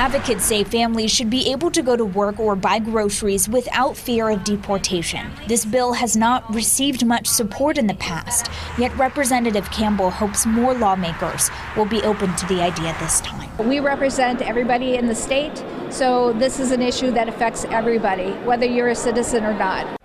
Advocates 0.00 0.46
say 0.46 0.64
families 0.64 1.10
should 1.10 1.28
be 1.28 1.52
able 1.52 1.70
to 1.70 1.82
go 1.82 1.94
to 1.94 2.06
work 2.06 2.40
or 2.40 2.56
buy 2.56 2.78
groceries 2.78 3.50
without 3.50 3.94
fear 3.94 4.30
of 4.30 4.42
deportation. 4.44 5.30
This 5.46 5.66
bill 5.66 5.92
has 5.92 6.16
not 6.16 6.42
received 6.54 7.04
much 7.04 7.26
support 7.26 7.76
in 7.76 7.86
the 7.86 7.92
past, 7.96 8.48
yet 8.78 8.96
Representative 8.96 9.70
Campbell 9.70 10.08
hopes 10.08 10.46
more 10.46 10.72
lawmakers 10.72 11.50
will 11.76 11.84
be 11.84 12.00
open 12.00 12.34
to 12.36 12.46
the 12.46 12.62
idea 12.62 12.96
this 12.98 13.20
time. 13.20 13.50
We 13.58 13.80
represent 13.80 14.40
everybody 14.40 14.94
in 14.94 15.06
the 15.06 15.14
state, 15.14 15.62
so 15.90 16.32
this 16.32 16.60
is 16.60 16.70
an 16.70 16.80
issue 16.80 17.10
that 17.10 17.28
affects 17.28 17.66
everybody, 17.66 18.30
whether 18.46 18.64
you're 18.64 18.88
a 18.88 18.94
citizen 18.94 19.44
or 19.44 19.52
not. 19.52 19.99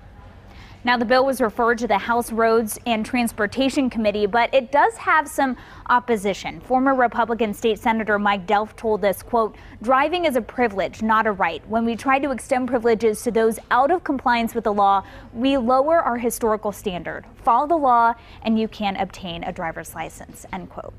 Now, 0.85 0.97
the 0.97 1.05
bill 1.05 1.25
was 1.25 1.41
referred 1.41 1.79
to 1.79 1.87
the 1.87 1.97
House 1.97 2.31
Roads 2.31 2.77
and 2.85 3.03
Transportation 3.03 3.89
Committee, 3.89 4.27
but 4.27 4.53
it 4.53 4.71
does 4.71 4.93
have 4.97 5.27
some 5.27 5.57
opposition. 5.89 6.61
Former 6.61 6.93
Republican 6.93 7.55
State 7.55 7.79
Senator 7.79 8.19
Mike 8.19 8.45
Delph 8.45 8.75
told 8.75 9.03
us, 9.03 9.23
quote, 9.23 9.55
driving 9.81 10.25
is 10.25 10.35
a 10.35 10.41
privilege, 10.41 11.01
not 11.01 11.25
a 11.25 11.31
right. 11.31 11.67
When 11.67 11.85
we 11.85 11.95
try 11.95 12.19
to 12.19 12.29
extend 12.29 12.67
privileges 12.67 13.23
to 13.23 13.31
those 13.31 13.57
out 13.71 13.89
of 13.89 14.03
compliance 14.03 14.53
with 14.53 14.65
the 14.65 14.73
law, 14.73 15.03
we 15.33 15.57
lower 15.57 16.03
our 16.03 16.19
historical 16.19 16.71
standard. 16.71 17.25
Follow 17.43 17.65
the 17.65 17.77
law 17.77 18.13
and 18.43 18.59
you 18.59 18.67
can 18.67 18.95
obtain 18.97 19.43
a 19.43 19.51
driver's 19.51 19.95
license, 19.95 20.45
end 20.53 20.69
quote. 20.69 20.93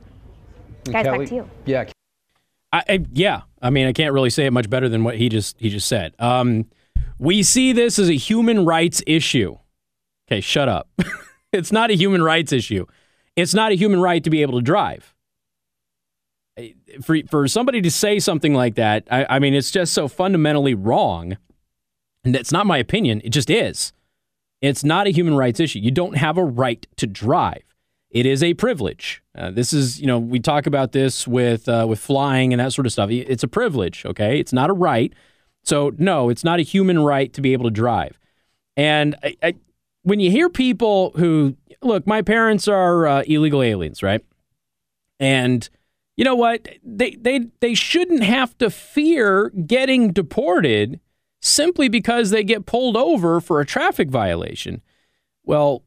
Guys, 0.86 1.04
Kelly, 1.04 1.18
back 1.18 1.28
to 1.28 1.34
you. 1.36 1.50
Yeah. 1.64 1.84
I, 2.72 2.82
I, 2.88 3.06
yeah. 3.12 3.42
I 3.62 3.70
mean, 3.70 3.86
I 3.86 3.92
can't 3.92 4.12
really 4.12 4.30
say 4.30 4.46
it 4.46 4.52
much 4.52 4.68
better 4.68 4.88
than 4.88 5.04
what 5.04 5.16
he 5.16 5.28
just 5.28 5.56
he 5.60 5.70
just 5.70 5.86
said. 5.86 6.12
Um, 6.18 6.66
we 7.20 7.44
see 7.44 7.72
this 7.72 8.00
as 8.00 8.08
a 8.08 8.16
human 8.16 8.64
rights 8.64 9.00
issue. 9.06 9.58
Okay, 10.28 10.40
shut 10.40 10.68
up. 10.68 10.88
it's 11.52 11.72
not 11.72 11.90
a 11.90 11.94
human 11.94 12.22
rights 12.22 12.52
issue. 12.52 12.86
It's 13.36 13.54
not 13.54 13.72
a 13.72 13.76
human 13.76 14.00
right 14.00 14.22
to 14.24 14.30
be 14.30 14.42
able 14.42 14.54
to 14.54 14.62
drive. 14.62 15.14
For, 17.02 17.18
for 17.28 17.46
somebody 17.48 17.82
to 17.82 17.90
say 17.90 18.18
something 18.18 18.54
like 18.54 18.76
that, 18.76 19.06
I, 19.10 19.26
I 19.28 19.38
mean, 19.38 19.52
it's 19.52 19.70
just 19.70 19.92
so 19.92 20.08
fundamentally 20.08 20.74
wrong. 20.74 21.36
And 22.24 22.34
it's 22.34 22.50
not 22.50 22.66
my 22.66 22.78
opinion, 22.78 23.20
it 23.24 23.30
just 23.30 23.50
is. 23.50 23.92
It's 24.62 24.82
not 24.82 25.06
a 25.06 25.10
human 25.10 25.36
rights 25.36 25.60
issue. 25.60 25.80
You 25.80 25.90
don't 25.90 26.16
have 26.16 26.38
a 26.38 26.44
right 26.44 26.86
to 26.96 27.06
drive. 27.06 27.62
It 28.10 28.24
is 28.24 28.42
a 28.42 28.54
privilege. 28.54 29.22
Uh, 29.36 29.50
this 29.50 29.72
is, 29.72 30.00
you 30.00 30.06
know, 30.06 30.18
we 30.18 30.40
talk 30.40 30.66
about 30.66 30.92
this 30.92 31.28
with 31.28 31.68
uh, 31.68 31.84
with 31.86 32.00
flying 32.00 32.52
and 32.54 32.60
that 32.60 32.72
sort 32.72 32.86
of 32.86 32.92
stuff. 32.92 33.10
It's 33.10 33.42
a 33.42 33.48
privilege, 33.48 34.06
okay? 34.06 34.40
It's 34.40 34.52
not 34.52 34.70
a 34.70 34.72
right. 34.72 35.12
So 35.62 35.92
no, 35.98 36.30
it's 36.30 36.42
not 36.42 36.58
a 36.58 36.62
human 36.62 37.00
right 37.00 37.32
to 37.34 37.42
be 37.42 37.52
able 37.52 37.64
to 37.64 37.70
drive. 37.70 38.18
And 38.76 39.16
I, 39.22 39.36
I, 39.42 39.54
when 40.06 40.20
you 40.20 40.30
hear 40.30 40.48
people 40.48 41.10
who 41.16 41.56
look, 41.82 42.06
my 42.06 42.22
parents 42.22 42.68
are 42.68 43.08
uh, 43.08 43.22
illegal 43.26 43.60
aliens, 43.60 44.04
right? 44.04 44.24
And 45.18 45.68
you 46.16 46.24
know 46.24 46.36
what? 46.36 46.68
They 46.84 47.16
they 47.20 47.40
they 47.58 47.74
shouldn't 47.74 48.22
have 48.22 48.56
to 48.58 48.70
fear 48.70 49.50
getting 49.50 50.12
deported 50.12 51.00
simply 51.42 51.88
because 51.88 52.30
they 52.30 52.44
get 52.44 52.66
pulled 52.66 52.96
over 52.96 53.40
for 53.40 53.60
a 53.60 53.66
traffic 53.66 54.08
violation. 54.08 54.80
Well, 55.42 55.82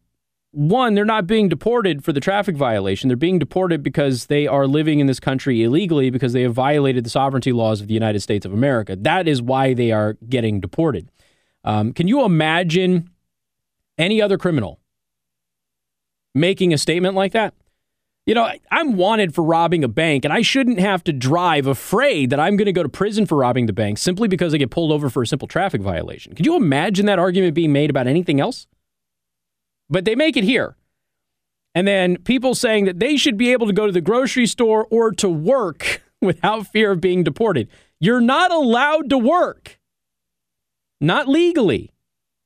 one, 0.51 0.95
they're 0.95 1.05
not 1.05 1.25
being 1.25 1.47
deported 1.47 2.03
for 2.03 2.11
the 2.11 2.19
traffic 2.19 2.57
violation. 2.57 3.07
They're 3.07 3.15
being 3.15 3.39
deported 3.39 3.83
because 3.83 4.25
they 4.25 4.47
are 4.47 4.67
living 4.67 4.99
in 4.99 5.07
this 5.07 5.21
country 5.21 5.63
illegally 5.63 6.09
because 6.09 6.33
they 6.33 6.41
have 6.41 6.53
violated 6.53 7.05
the 7.05 7.09
sovereignty 7.09 7.53
laws 7.53 7.79
of 7.79 7.87
the 7.87 7.93
United 7.93 8.19
States 8.19 8.45
of 8.45 8.51
America. 8.51 8.97
That 8.97 9.29
is 9.29 9.41
why 9.41 9.73
they 9.73 9.93
are 9.93 10.17
getting 10.27 10.59
deported. 10.59 11.09
Um, 11.63 11.93
can 11.93 12.09
you 12.09 12.25
imagine 12.25 13.09
any 13.99 14.21
other 14.21 14.37
criminal 14.37 14.79
making 16.33 16.73
a 16.73 16.77
statement 16.77 17.13
like 17.13 17.33
that? 17.33 17.53
You 18.25 18.35
know, 18.35 18.51
I'm 18.69 18.95
wanted 18.95 19.33
for 19.33 19.43
robbing 19.43 19.83
a 19.83 19.87
bank, 19.87 20.23
and 20.23 20.31
I 20.31 20.43
shouldn't 20.43 20.79
have 20.79 21.03
to 21.05 21.13
drive 21.13 21.65
afraid 21.65 22.29
that 22.29 22.39
I'm 22.39 22.57
going 22.57 22.67
to 22.67 22.71
go 22.71 22.83
to 22.83 22.89
prison 22.89 23.25
for 23.25 23.37
robbing 23.39 23.65
the 23.65 23.73
bank 23.73 23.97
simply 23.97 24.27
because 24.27 24.53
I 24.53 24.57
get 24.57 24.69
pulled 24.69 24.91
over 24.91 25.09
for 25.09 25.23
a 25.23 25.27
simple 25.27 25.47
traffic 25.47 25.81
violation. 25.81 26.35
Could 26.35 26.45
you 26.45 26.55
imagine 26.55 27.07
that 27.07 27.17
argument 27.17 27.55
being 27.55 27.73
made 27.73 27.89
about 27.89 28.05
anything 28.05 28.39
else? 28.39 28.67
But 29.89 30.05
they 30.05 30.13
make 30.15 30.37
it 30.37 30.43
here. 30.43 30.75
And 31.73 31.87
then 31.87 32.17
people 32.17 32.55
saying 32.55 32.85
that 32.85 32.99
they 32.99 33.17
should 33.17 33.37
be 33.37 33.51
able 33.51 33.65
to 33.67 33.73
go 33.73 33.85
to 33.85 33.91
the 33.91 34.01
grocery 34.01 34.45
store 34.45 34.87
or 34.91 35.11
to 35.13 35.29
work 35.29 36.03
without 36.21 36.67
fear 36.67 36.91
of 36.91 37.01
being 37.01 37.23
deported. 37.23 37.67
You're 37.99 38.21
not 38.21 38.51
allowed 38.51 39.09
to 39.09 39.17
work, 39.17 39.79
not 41.01 41.27
legally. 41.27 41.91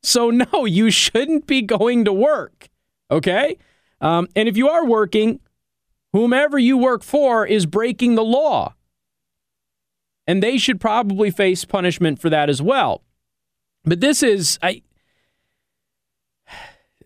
So, 0.03 0.29
no, 0.53 0.65
you 0.65 0.91
shouldn't 0.91 1.47
be 1.47 1.61
going 1.61 2.05
to 2.05 2.13
work. 2.13 2.69
Okay? 3.09 3.57
Um, 4.01 4.27
and 4.35 4.47
if 4.49 4.57
you 4.57 4.69
are 4.69 4.85
working, 4.85 5.39
whomever 6.11 6.59
you 6.59 6.77
work 6.77 7.03
for 7.03 7.45
is 7.47 7.65
breaking 7.65 8.15
the 8.15 8.23
law. 8.23 8.75
And 10.27 10.41
they 10.41 10.57
should 10.57 10.79
probably 10.79 11.31
face 11.31 11.65
punishment 11.65 12.19
for 12.19 12.29
that 12.29 12.49
as 12.49 12.61
well. 12.61 13.03
But 13.83 13.99
this 13.99 14.23
is, 14.23 14.57
I, 14.61 14.83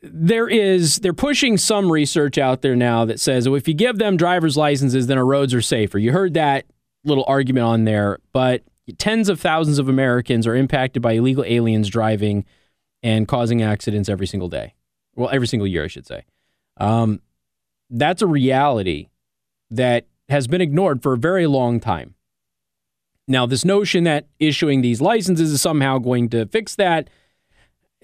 there 0.01 0.47
is 0.47 0.99
they're 0.99 1.13
pushing 1.13 1.57
some 1.57 1.91
research 1.91 2.37
out 2.37 2.61
there 2.61 2.75
now 2.75 3.05
that 3.05 3.19
says 3.19 3.47
if 3.47 3.67
you 3.67 3.73
give 3.73 3.97
them 3.97 4.17
driver's 4.17 4.57
licenses 4.57 5.07
then 5.07 5.17
our 5.17 5.25
roads 5.25 5.53
are 5.53 5.61
safer 5.61 5.97
you 5.97 6.11
heard 6.11 6.33
that 6.33 6.65
little 7.03 7.25
argument 7.27 7.65
on 7.65 7.83
there 7.85 8.19
but 8.31 8.61
tens 8.97 9.29
of 9.29 9.39
thousands 9.39 9.79
of 9.79 9.89
americans 9.89 10.45
are 10.45 10.55
impacted 10.55 11.01
by 11.01 11.13
illegal 11.13 11.43
aliens 11.45 11.89
driving 11.89 12.45
and 13.03 13.27
causing 13.27 13.61
accidents 13.61 14.09
every 14.09 14.27
single 14.27 14.49
day 14.49 14.73
well 15.15 15.29
every 15.31 15.47
single 15.47 15.67
year 15.67 15.83
i 15.83 15.87
should 15.87 16.07
say 16.07 16.23
um, 16.79 17.21
that's 17.89 18.21
a 18.21 18.27
reality 18.27 19.09
that 19.71 20.05
has 20.29 20.47
been 20.47 20.61
ignored 20.61 21.01
for 21.01 21.13
a 21.13 21.17
very 21.17 21.47
long 21.47 21.79
time 21.79 22.13
now 23.27 23.45
this 23.45 23.65
notion 23.65 24.03
that 24.03 24.27
issuing 24.39 24.81
these 24.81 25.01
licenses 25.01 25.51
is 25.51 25.61
somehow 25.61 25.97
going 25.97 26.29
to 26.29 26.45
fix 26.47 26.75
that 26.75 27.09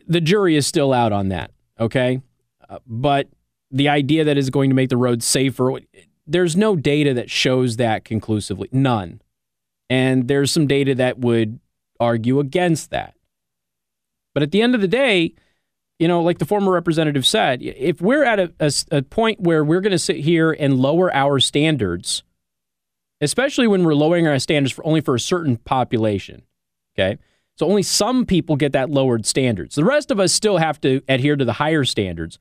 the 0.08 0.20
jury 0.20 0.56
is 0.56 0.68
still 0.68 0.92
out 0.92 1.12
on 1.12 1.30
that 1.30 1.52
okay? 1.80 2.22
Uh, 2.70 2.80
but 2.86 3.28
the 3.72 3.90
idea 3.90 4.24
that 4.24 4.38
is 4.38 4.50
going 4.50 4.70
to 4.70 4.76
make 4.76 4.90
the 4.90 4.98
roads 4.98 5.26
safer, 5.26 5.80
there's 6.28 6.56
no 6.56 6.76
data 6.76 7.14
that 7.14 7.30
shows 7.30 7.78
that 7.78 8.06
conclusively. 8.06 8.70
None. 8.72 9.22
And 9.90 10.28
there's 10.28 10.52
some 10.52 10.68
data 10.68 10.96
that 10.96 11.20
would 11.20 11.60
argue 12.00 12.40
against 12.40 12.90
that. 12.92 13.16
But 14.34 14.44
at 14.44 14.52
the 14.52 14.62
end 14.62 14.76
of 14.76 14.82
the 14.82 14.88
day, 14.88 15.34
you 16.00 16.08
know, 16.08 16.22
like 16.22 16.40
the 16.40 16.46
former 16.46 16.72
representative 16.72 17.26
said, 17.26 17.62
if 17.62 18.02
we're 18.02 18.24
at 18.24 18.40
a, 18.40 18.52
a, 18.60 18.72
a 18.92 19.02
point 19.04 19.40
where 19.40 19.64
we're 19.64 19.82
going 19.82 19.92
to 19.92 20.00
sit 20.00 20.18
here 20.18 20.52
and 20.52 20.80
lower 20.80 21.14
our 21.14 21.40
standards, 21.40 22.24
especially 23.22 23.68
when 23.68 23.84
we're 23.84 23.96
lowering 23.96 24.28
our 24.28 24.40
standards 24.40 24.74
for 24.74 24.86
only 24.86 25.02
for 25.02 25.16
a 25.16 25.20
certain 25.20 25.58
population, 25.58 26.44
okay? 26.96 27.20
So 27.56 27.68
only 27.68 27.84
some 27.84 28.26
people 28.26 28.56
get 28.56 28.74
that 28.74 28.90
lowered 28.90 29.26
standards. 29.26 29.76
The 29.76 29.86
rest 29.86 30.10
of 30.10 30.20
us 30.20 30.34
still 30.34 30.58
have 30.58 30.82
to 30.82 31.02
adhere 31.08 31.36
to 31.36 31.46
the 31.46 31.54
higher 31.54 31.84
standards. 31.84 32.40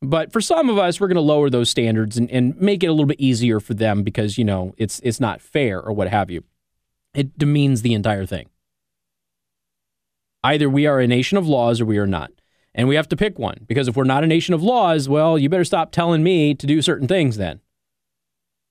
But 0.00 0.32
for 0.32 0.40
some 0.40 0.68
of 0.68 0.78
us, 0.78 1.00
we're 1.00 1.08
going 1.08 1.16
to 1.16 1.20
lower 1.20 1.50
those 1.50 1.70
standards 1.70 2.16
and, 2.16 2.30
and 2.30 2.60
make 2.60 2.82
it 2.82 2.88
a 2.88 2.92
little 2.92 3.06
bit 3.06 3.20
easier 3.20 3.60
for 3.60 3.74
them 3.74 4.02
because, 4.02 4.38
you 4.38 4.44
know, 4.44 4.74
it's 4.76 5.00
it's 5.00 5.20
not 5.20 5.40
fair 5.40 5.80
or 5.80 5.92
what 5.92 6.08
have 6.08 6.30
you. 6.30 6.42
It 7.14 7.38
demeans 7.38 7.82
the 7.82 7.94
entire 7.94 8.26
thing. 8.26 8.48
Either 10.44 10.68
we 10.68 10.86
are 10.86 11.00
a 11.00 11.06
nation 11.06 11.38
of 11.38 11.46
laws 11.46 11.80
or 11.80 11.86
we 11.86 11.98
are 11.98 12.06
not. 12.06 12.32
And 12.74 12.88
we 12.88 12.96
have 12.96 13.08
to 13.08 13.16
pick 13.16 13.38
one 13.38 13.64
because 13.66 13.86
if 13.86 13.96
we're 13.96 14.04
not 14.04 14.24
a 14.24 14.26
nation 14.26 14.54
of 14.54 14.62
laws, 14.62 15.08
well, 15.08 15.38
you 15.38 15.48
better 15.48 15.64
stop 15.64 15.92
telling 15.92 16.22
me 16.22 16.54
to 16.54 16.66
do 16.66 16.80
certain 16.80 17.06
things 17.06 17.36
then 17.36 17.60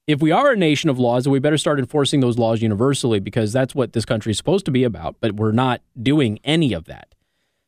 if 0.07 0.21
we 0.21 0.31
are 0.31 0.51
a 0.51 0.57
nation 0.57 0.89
of 0.89 0.99
laws, 0.99 1.23
then 1.23 1.31
we 1.31 1.39
better 1.39 1.57
start 1.57 1.79
enforcing 1.79 2.19
those 2.19 2.37
laws 2.37 2.61
universally 2.61 3.19
because 3.19 3.53
that's 3.53 3.75
what 3.75 3.93
this 3.93 4.05
country 4.05 4.31
is 4.31 4.37
supposed 4.37 4.65
to 4.65 4.71
be 4.71 4.83
about. 4.83 5.15
But 5.19 5.33
we're 5.33 5.51
not 5.51 5.81
doing 6.01 6.39
any 6.43 6.73
of 6.73 6.85
that. 6.85 7.13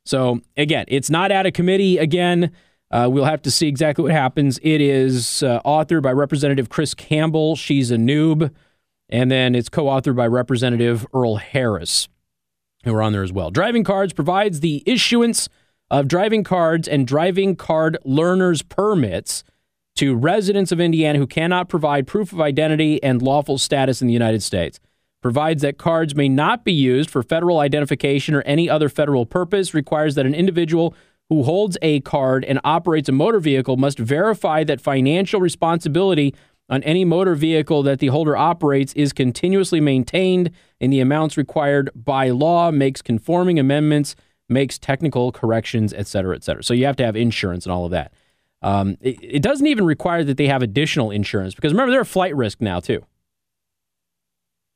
So 0.06 0.42
again, 0.58 0.86
it's 0.88 1.10
not 1.10 1.32
out 1.32 1.46
of 1.46 1.54
committee. 1.54 1.98
Again, 1.98 2.52
uh, 2.92 3.08
we'll 3.12 3.26
have 3.26 3.42
to 3.44 3.52
see 3.52 3.68
exactly 3.68 4.04
what 4.04 4.12
happens. 4.12 4.60
It 4.62 4.82
is 4.82 5.42
uh, 5.44 5.62
authored 5.62 6.02
by 6.02 6.12
Representative 6.12 6.70
Chris 6.70 6.94
Campbell. 6.94 7.56
She's 7.56 7.92
a 7.92 7.98
noob. 7.98 8.52
And 9.10 9.30
then 9.32 9.56
it's 9.56 9.70
co 9.70 9.86
authored 9.86 10.16
by 10.16 10.28
Representative 10.28 11.06
Earl 11.14 11.36
Harris, 11.36 12.08
who 12.84 12.94
are 12.94 13.02
on 13.02 13.14
there 13.14 13.24
as 13.24 13.32
well. 13.32 13.52
Driving 13.52 13.84
Cards 13.84 14.14
provides 14.14 14.60
the 14.60 14.84
issuance 14.86 15.50
of 15.90 16.08
driving 16.08 16.44
cards 16.44 16.88
and 16.88 17.06
driving 17.08 17.56
card 17.56 17.98
learners 18.04 18.62
permits 18.62 19.44
to 19.96 20.16
residents 20.16 20.72
of 20.72 20.80
Indiana 20.80 21.20
who 21.20 21.28
cannot 21.28 21.70
provide 21.70 22.08
proof 22.08 22.34
of 22.34 22.42
identity 22.42 23.02
and 23.04 23.22
lawful 23.22 23.58
status 23.58 24.02
in 24.02 24.08
the 24.08 24.14
United 24.14 24.42
States. 24.42 24.80
Provides 25.22 25.62
that 25.62 25.78
cards 25.78 26.16
may 26.16 26.28
not 26.28 26.66
be 26.66 26.74
used 26.74 27.10
for 27.10 27.24
federal 27.24 27.60
identification 27.60 28.34
or 28.34 28.42
any 28.42 28.70
other 28.70 28.90
federal 28.90 29.26
purpose. 29.26 29.74
Requires 29.74 30.16
that 30.16 30.26
an 30.26 30.36
individual 30.36 30.96
who 31.30 31.44
holds 31.44 31.78
a 31.82 32.02
card 32.02 32.44
and 32.44 32.60
operates 32.64 33.08
a 33.08 33.14
motor 33.14 33.40
vehicle 33.40 33.78
must 33.78 33.98
verify 33.98 34.64
that 34.64 34.82
financial 34.82 35.40
responsibility 35.40 36.36
on 36.70 36.82
any 36.84 37.06
motor 37.06 37.36
vehicle 37.36 37.84
that 37.84 38.00
the 38.00 38.08
holder 38.08 38.38
operates 38.38 38.94
is 38.94 39.14
continuously 39.14 39.82
maintained 39.82 40.52
in 40.80 40.90
the 40.90 41.00
amounts 41.00 41.38
required 41.38 41.90
by 41.94 42.30
law, 42.30 42.72
makes 42.72 43.02
conforming 43.02 43.60
amendments, 43.60 44.16
makes 44.50 44.78
technical 44.78 45.32
corrections, 45.32 45.94
et 45.94 46.08
cetera, 46.08 46.36
et 46.36 46.44
cetera. 46.44 46.64
So 46.64 46.74
you 46.74 46.86
have 46.86 46.96
to 46.98 47.06
have 47.06 47.16
insurance 47.16 47.66
and 47.66 47.74
all 47.74 47.86
of 47.86 47.92
that. 47.92 48.14
Um, 48.62 48.98
it, 49.02 49.18
it 49.22 49.42
doesn't 49.42 49.68
even 49.68 49.86
require 49.86 50.24
that 50.24 50.38
they 50.38 50.48
have 50.48 50.62
additional 50.62 51.12
insurance 51.12 51.54
because 51.54 51.74
remember, 51.74 51.92
they're 51.92 52.02
a 52.02 52.06
flight 52.06 52.36
risk 52.36 52.62
now, 52.62 52.80
too. 52.80 53.06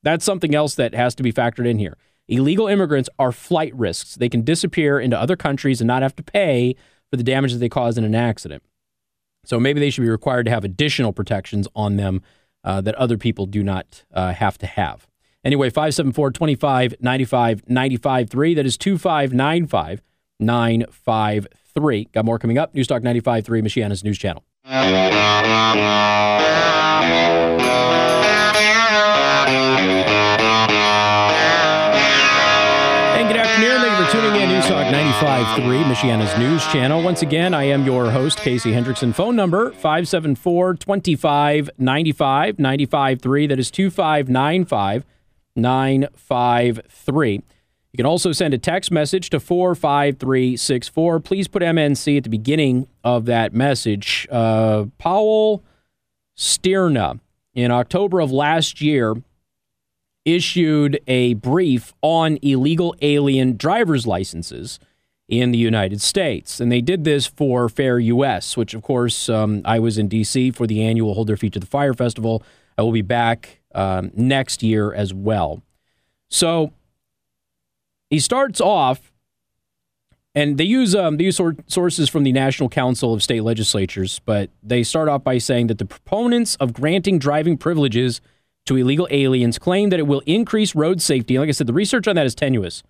That's 0.04 0.26
something 0.26 0.54
else 0.54 0.76
that 0.76 0.94
has 0.94 1.16
to 1.16 1.24
be 1.24 1.34
factored 1.34 1.68
in 1.68 1.80
here. 1.80 1.98
Illegal 2.28 2.68
immigrants 2.68 3.10
are 3.18 3.32
flight 3.32 3.74
risks. 3.76 4.16
They 4.16 4.30
can 4.30 4.42
disappear 4.42 5.00
into 5.00 5.20
other 5.20 5.38
countries 5.38 5.80
and 5.80 5.88
not 5.88 6.02
have 6.02 6.16
to 6.18 6.24
pay 6.24 6.76
for 7.10 7.16
the 7.16 7.24
damage 7.24 7.54
that 7.54 7.60
they 7.60 7.70
cause 7.70 7.98
in 7.98 8.04
an 8.04 8.16
accident. 8.16 8.64
So 9.48 9.62
maybe 9.62 9.80
they 9.80 9.90
should 9.90 10.02
be 10.02 10.10
required 10.10 10.44
to 10.44 10.52
have 10.52 10.66
additional 10.66 11.14
protections 11.14 11.70
on 11.74 11.96
them 11.96 12.22
uh, 12.66 12.82
that 12.82 12.96
other 12.96 13.18
people 13.18 13.46
do 13.46 13.64
not 13.64 14.04
uh, 14.14 14.34
have 14.34 14.58
to 14.58 14.68
have. 14.68 15.08
Anyway, 15.46 15.70
574 15.70 16.32
25 16.32 16.96
95 17.00 17.70
95 17.70 18.30
3. 18.30 18.54
That 18.56 18.66
is 18.66 18.78
2595 18.78 20.02
95 20.42 21.48
3. 21.74 22.06
Got 22.12 22.26
more 22.26 22.38
coming 22.38 22.58
up. 22.58 22.74
Newstalk 22.74 23.04
95.3, 23.04 23.64
Michiana's 23.64 24.04
news 24.04 24.18
channel. 24.18 24.44
1053, 35.22 35.80
Michiana's 35.92 36.38
news 36.38 36.64
channel. 36.68 37.02
Once 37.02 37.24
again, 37.24 37.56
I 37.56 37.64
am 37.64 37.84
your 37.88 38.12
host, 38.12 38.38
Casey 38.38 38.72
Hendrickson. 38.72 39.16
Phone 39.16 39.36
number 39.36 39.72
574 39.72 40.76
2595 40.76 42.60
953. 42.60 43.48
That 43.48 43.58
is 43.58 43.72
2595 43.72 45.06
953. 45.56 47.34
You 47.34 47.42
can 47.98 48.06
also 48.06 48.32
send 48.32 48.54
a 48.54 48.60
text 48.60 48.92
message 48.92 49.32
to 49.32 49.40
45364. 49.40 51.20
Please 51.22 51.48
put 51.48 51.64
MNC 51.64 52.18
at 52.18 52.24
the 52.24 52.30
beginning 52.30 52.88
of 53.04 53.26
that 53.26 53.56
message. 53.56 54.28
Uh, 54.30 54.86
Powell 55.00 55.64
Stierna, 56.38 57.20
in 57.56 57.72
October 57.72 58.20
of 58.20 58.32
last 58.32 58.82
year, 58.82 59.16
issued 60.26 61.00
a 61.08 61.34
brief 61.34 61.92
on 62.04 62.38
illegal 62.44 62.94
alien 63.02 63.58
driver's 63.58 64.06
licenses 64.06 64.78
in 65.28 65.52
the 65.52 65.58
United 65.58 66.02
States. 66.02 66.60
And 66.60 66.72
they 66.72 66.82
did 66.82 67.04
this 67.04 67.28
for 67.28 67.68
Fair 67.68 68.00
US, 68.00 68.56
which, 68.56 68.74
of 68.74 68.82
course, 68.82 69.28
um, 69.30 69.62
I 69.66 69.80
was 69.80 69.98
in 69.98 70.08
D.C. 70.08 70.52
for 70.52 70.66
the 70.66 70.82
annual 70.82 71.14
Hold 71.14 71.28
Their 71.28 71.38
Feet 71.38 71.54
to 71.54 71.60
the 71.60 71.66
Fire 71.66 71.94
Festival. 71.94 72.44
I 72.78 72.82
will 72.82 72.92
be 72.92 73.02
back 73.02 73.60
um, 73.76 74.12
next 74.16 74.64
year 74.64 74.94
as 74.94 75.14
well. 75.14 75.62
So 76.30 76.72
he 78.10 78.20
starts 78.20 78.62
off, 78.62 79.12
and 80.34 80.58
they 80.58 80.64
use 80.64 80.96
um, 80.96 81.18
they 81.18 81.26
use 81.26 81.40
sources 81.68 82.10
from 82.10 82.24
the 82.24 82.32
National 82.32 82.70
Council 82.70 83.14
of 83.14 83.24
State 83.24 83.42
Legislatures, 83.42 84.22
but 84.26 84.50
they 84.62 84.84
start 84.84 85.10
off 85.10 85.24
by 85.24 85.40
saying 85.40 85.68
that 85.68 85.78
the 85.78 85.86
proponents 85.86 86.56
of 86.56 86.74
granting 86.74 87.20
driving 87.20 87.58
privileges 87.58 88.22
to 88.66 88.76
illegal 88.76 89.08
aliens 89.10 89.58
claim 89.58 89.90
that 89.90 90.00
it 90.00 90.08
will 90.08 90.22
increase 90.26 90.76
road 90.76 91.02
safety. 91.02 91.36
And 91.36 91.42
like 91.42 91.50
I 91.50 91.54
said, 91.54 91.68
the 91.68 91.74
research 91.74 92.08
on 92.08 92.16
that 92.18 92.26
is 92.26 92.36
tenuous. 92.36 92.84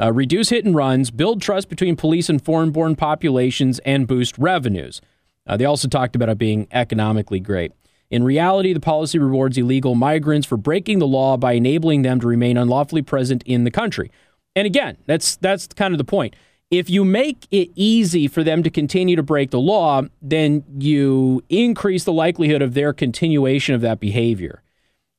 Uh, 0.00 0.12
reduce 0.12 0.50
hit 0.50 0.64
and 0.64 0.74
runs, 0.74 1.10
build 1.10 1.42
trust 1.42 1.68
between 1.68 1.96
police 1.96 2.28
and 2.28 2.44
foreign 2.44 2.70
born 2.70 2.94
populations, 2.94 3.78
and 3.80 4.06
boost 4.06 4.38
revenues. 4.38 5.00
Uh, 5.46 5.56
they 5.56 5.64
also 5.64 5.88
talked 5.88 6.14
about 6.14 6.28
it 6.28 6.38
being 6.38 6.68
economically 6.70 7.40
great. 7.40 7.72
In 8.10 8.24
reality, 8.24 8.72
the 8.72 8.80
policy 8.80 9.18
rewards 9.18 9.58
illegal 9.58 9.94
migrants 9.94 10.46
for 10.46 10.56
breaking 10.56 10.98
the 10.98 11.06
law 11.06 11.36
by 11.36 11.52
enabling 11.52 12.02
them 12.02 12.20
to 12.20 12.26
remain 12.26 12.56
unlawfully 12.56 13.02
present 13.02 13.42
in 13.44 13.64
the 13.64 13.70
country. 13.70 14.10
And 14.56 14.66
again, 14.66 14.96
that's 15.06 15.36
that's 15.36 15.66
kind 15.68 15.92
of 15.92 15.98
the 15.98 16.04
point. 16.04 16.34
If 16.70 16.90
you 16.90 17.04
make 17.04 17.46
it 17.50 17.70
easy 17.74 18.28
for 18.28 18.44
them 18.44 18.62
to 18.62 18.70
continue 18.70 19.16
to 19.16 19.22
break 19.22 19.50
the 19.50 19.60
law, 19.60 20.02
then 20.20 20.64
you 20.78 21.42
increase 21.48 22.04
the 22.04 22.12
likelihood 22.12 22.60
of 22.60 22.74
their 22.74 22.92
continuation 22.92 23.74
of 23.74 23.80
that 23.80 24.00
behavior. 24.00 24.62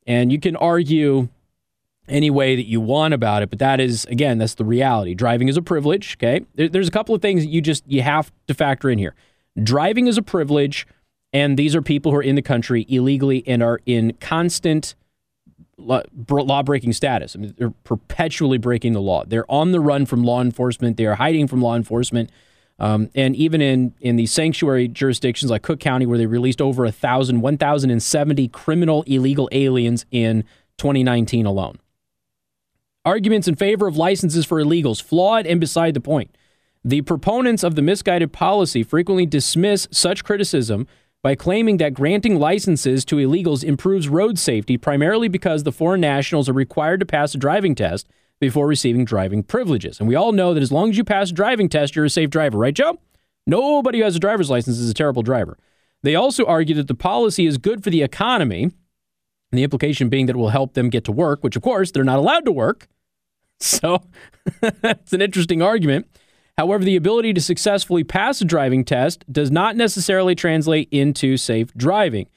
And 0.05 0.31
you 0.31 0.39
can 0.39 0.55
argue 0.55 1.29
any 2.09 2.29
way 2.29 2.55
that 2.55 2.65
you 2.65 2.81
want 2.81 3.13
about 3.13 3.43
it, 3.43 3.49
but 3.49 3.59
that 3.59 3.79
is 3.79 4.05
again, 4.05 4.37
that's 4.37 4.55
the 4.55 4.65
reality. 4.65 5.13
Driving 5.13 5.47
is 5.47 5.57
a 5.57 5.61
privilege, 5.61 6.17
okay? 6.17 6.45
There's 6.55 6.87
a 6.87 6.91
couple 6.91 7.15
of 7.15 7.21
things 7.21 7.43
that 7.43 7.49
you 7.49 7.61
just 7.61 7.83
you 7.87 8.01
have 8.01 8.31
to 8.47 8.53
factor 8.53 8.89
in 8.89 8.97
here. 8.97 9.15
Driving 9.61 10.07
is 10.07 10.17
a 10.17 10.21
privilege, 10.21 10.87
and 11.33 11.57
these 11.57 11.75
are 11.75 11.81
people 11.81 12.11
who 12.11 12.17
are 12.17 12.23
in 12.23 12.35
the 12.35 12.41
country 12.41 12.85
illegally 12.89 13.43
and 13.47 13.61
are 13.63 13.79
in 13.85 14.13
constant 14.19 14.95
law 15.77 16.63
breaking 16.63 16.93
status. 16.93 17.35
I 17.35 17.39
mean, 17.39 17.55
they're 17.57 17.73
perpetually 17.83 18.57
breaking 18.57 18.93
the 18.93 19.01
law. 19.01 19.23
They're 19.25 19.49
on 19.49 19.71
the 19.71 19.79
run 19.79 20.05
from 20.05 20.23
law 20.23 20.41
enforcement. 20.41 20.97
They 20.97 21.05
are 21.05 21.15
hiding 21.15 21.47
from 21.47 21.61
law 21.61 21.75
enforcement. 21.75 22.31
Um, 22.79 23.09
and 23.13 23.35
even 23.35 23.61
in, 23.61 23.93
in 23.99 24.15
the 24.15 24.25
sanctuary 24.25 24.87
jurisdictions 24.87 25.51
like 25.51 25.63
Cook 25.63 25.79
County, 25.79 26.05
where 26.05 26.17
they 26.17 26.25
released 26.25 26.61
over 26.61 26.85
a 26.85 26.91
thousand, 26.91 27.41
1,070 27.41 28.47
criminal 28.49 29.03
illegal 29.03 29.49
aliens 29.51 30.05
in 30.11 30.43
2019 30.77 31.45
alone. 31.45 31.79
Arguments 33.09 33.47
in 33.47 33.55
favor 33.55 33.87
of 33.87 33.97
licenses 33.97 34.45
for 34.45 34.61
illegals, 34.61 35.01
flawed 35.01 35.47
and 35.47 35.59
beside 35.59 35.95
the 35.95 35.99
point. 35.99 36.37
The 36.85 37.01
proponents 37.01 37.63
of 37.63 37.73
the 37.73 37.81
misguided 37.81 38.31
policy 38.31 38.83
frequently 38.83 39.25
dismiss 39.25 39.87
such 39.89 40.23
criticism 40.23 40.85
by 41.23 41.33
claiming 41.33 41.77
that 41.77 41.95
granting 41.95 42.37
licenses 42.37 43.03
to 43.05 43.15
illegals 43.15 43.63
improves 43.63 44.09
road 44.09 44.37
safety 44.37 44.77
primarily 44.77 45.27
because 45.27 45.63
the 45.63 45.71
foreign 45.71 46.01
nationals 46.01 46.47
are 46.47 46.53
required 46.53 46.99
to 46.99 47.05
pass 47.07 47.33
a 47.33 47.39
driving 47.39 47.73
test 47.73 48.07
before 48.39 48.67
receiving 48.67 49.05
driving 49.05 49.41
privileges. 49.41 49.99
And 49.99 50.07
we 50.07 50.13
all 50.13 50.31
know 50.31 50.53
that 50.53 50.61
as 50.61 50.71
long 50.71 50.91
as 50.91 50.97
you 50.97 51.03
pass 51.03 51.31
a 51.31 51.33
driving 51.33 51.67
test, 51.67 51.95
you're 51.95 52.05
a 52.05 52.11
safe 52.11 52.29
driver, 52.29 52.59
right, 52.59 52.75
Joe? 52.75 52.99
Nobody 53.47 53.97
who 53.97 54.03
has 54.03 54.15
a 54.15 54.19
driver's 54.19 54.51
license 54.51 54.77
is 54.77 54.87
a 54.87 54.93
terrible 54.93 55.23
driver. 55.23 55.57
They 56.03 56.13
also 56.13 56.45
argue 56.45 56.75
that 56.75 56.87
the 56.87 56.93
policy 56.93 57.47
is 57.47 57.57
good 57.57 57.83
for 57.83 57.89
the 57.89 58.03
economy, 58.03 58.69
the 59.51 59.63
implication 59.63 60.09
being 60.09 60.27
that 60.27 60.35
it 60.35 60.39
will 60.39 60.49
help 60.49 60.75
them 60.75 60.91
get 60.91 61.05
to 61.05 61.11
work, 61.11 61.43
which, 61.43 61.55
of 61.55 61.63
course, 61.63 61.89
they're 61.89 62.03
not 62.03 62.19
allowed 62.19 62.45
to 62.45 62.51
work. 62.51 62.87
So 63.61 64.01
it's 64.61 65.13
an 65.13 65.21
interesting 65.21 65.61
argument. 65.61 66.07
However, 66.57 66.83
the 66.83 66.95
ability 66.95 67.33
to 67.33 67.41
successfully 67.41 68.03
pass 68.03 68.41
a 68.41 68.45
driving 68.45 68.83
test 68.83 69.23
does 69.31 69.51
not 69.51 69.75
necessarily 69.75 70.33
translate 70.35 70.87
into 70.91 71.37
safe 71.37 71.73
driving. 71.73 72.27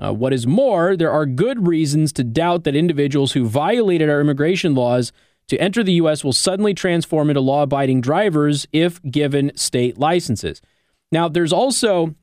Uh, 0.00 0.12
what 0.12 0.32
is 0.32 0.46
more, 0.46 0.96
there 0.96 1.10
are 1.10 1.26
good 1.26 1.66
reasons 1.66 2.12
to 2.12 2.24
doubt 2.24 2.64
that 2.64 2.74
individuals 2.74 3.32
who 3.32 3.46
violated 3.46 4.10
our 4.10 4.20
immigration 4.20 4.74
laws 4.74 5.12
to 5.48 5.56
enter 5.58 5.82
the 5.82 5.94
U.S. 5.94 6.24
will 6.24 6.32
suddenly 6.32 6.74
transform 6.74 7.30
into 7.30 7.40
law 7.40 7.62
abiding 7.62 8.00
drivers 8.00 8.66
if 8.72 9.00
given 9.02 9.52
state 9.56 9.98
licenses. 9.98 10.60
Now, 11.12 11.28
there's 11.28 11.52
also 11.52 12.14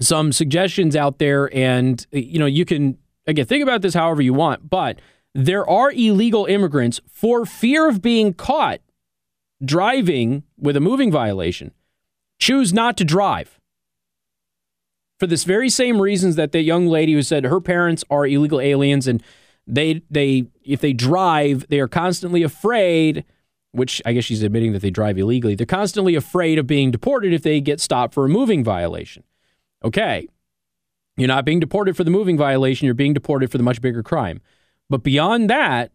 some 0.00 0.32
suggestions 0.32 0.96
out 0.96 1.18
there, 1.18 1.54
and 1.54 2.04
you 2.12 2.38
know, 2.38 2.46
you 2.46 2.64
can 2.64 2.98
again 3.26 3.46
think 3.46 3.62
about 3.62 3.82
this 3.82 3.94
however 3.94 4.22
you 4.22 4.34
want, 4.34 4.68
but 4.68 5.00
there 5.34 5.68
are 5.68 5.92
illegal 5.92 6.46
immigrants 6.46 7.00
for 7.08 7.46
fear 7.46 7.88
of 7.88 8.02
being 8.02 8.34
caught 8.34 8.80
driving 9.64 10.44
with 10.56 10.76
a 10.76 10.80
moving 10.80 11.10
violation. 11.10 11.72
Choose 12.38 12.72
not 12.72 12.96
to 12.98 13.04
drive. 13.04 13.58
For 15.18 15.26
this 15.26 15.44
very 15.44 15.68
same 15.68 16.00
reasons 16.00 16.36
that 16.36 16.52
the 16.52 16.60
young 16.60 16.86
lady 16.86 17.12
who 17.12 17.22
said 17.22 17.44
her 17.44 17.60
parents 17.60 18.04
are 18.08 18.26
illegal 18.26 18.60
aliens 18.60 19.08
and 19.08 19.22
they 19.66 20.02
they 20.08 20.44
if 20.62 20.80
they 20.80 20.92
drive 20.92 21.66
they 21.68 21.80
are 21.80 21.88
constantly 21.88 22.42
afraid 22.42 23.24
which 23.72 24.00
I 24.06 24.12
guess 24.12 24.24
she's 24.24 24.42
admitting 24.42 24.72
that 24.72 24.80
they 24.80 24.90
drive 24.90 25.18
illegally 25.18 25.54
they're 25.54 25.66
constantly 25.66 26.14
afraid 26.14 26.58
of 26.58 26.66
being 26.66 26.90
deported 26.90 27.32
if 27.32 27.42
they 27.42 27.60
get 27.60 27.80
stopped 27.80 28.14
for 28.14 28.24
a 28.24 28.28
moving 28.28 28.62
violation. 28.62 29.24
Okay. 29.84 30.28
You're 31.16 31.28
not 31.28 31.44
being 31.44 31.58
deported 31.58 31.96
for 31.96 32.04
the 32.04 32.12
moving 32.12 32.38
violation 32.38 32.86
you're 32.86 32.94
being 32.94 33.12
deported 33.12 33.50
for 33.50 33.58
the 33.58 33.64
much 33.64 33.80
bigger 33.80 34.04
crime 34.04 34.40
but 34.88 35.02
beyond 35.02 35.48
that 35.50 35.92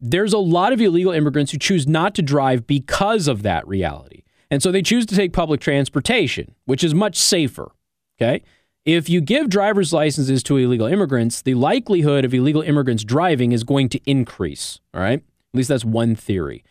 there's 0.00 0.32
a 0.32 0.38
lot 0.38 0.72
of 0.72 0.80
illegal 0.80 1.12
immigrants 1.12 1.52
who 1.52 1.58
choose 1.58 1.86
not 1.86 2.14
to 2.14 2.22
drive 2.22 2.66
because 2.66 3.28
of 3.28 3.42
that 3.42 3.66
reality. 3.66 4.22
And 4.50 4.62
so 4.62 4.70
they 4.70 4.82
choose 4.82 5.06
to 5.06 5.16
take 5.16 5.32
public 5.32 5.60
transportation, 5.60 6.54
which 6.66 6.84
is 6.84 6.94
much 6.94 7.16
safer. 7.16 7.72
Okay. 8.20 8.42
If 8.84 9.08
you 9.08 9.20
give 9.20 9.48
driver's 9.48 9.92
licenses 9.92 10.42
to 10.44 10.56
illegal 10.58 10.86
immigrants, 10.86 11.42
the 11.42 11.54
likelihood 11.54 12.24
of 12.24 12.32
illegal 12.32 12.62
immigrants 12.62 13.02
driving 13.02 13.52
is 13.52 13.64
going 13.64 13.88
to 13.88 14.00
increase. 14.08 14.80
All 14.94 15.00
right. 15.00 15.18
At 15.18 15.54
least 15.54 15.68
that's 15.68 15.84
one 15.84 16.14
theory. 16.14 16.62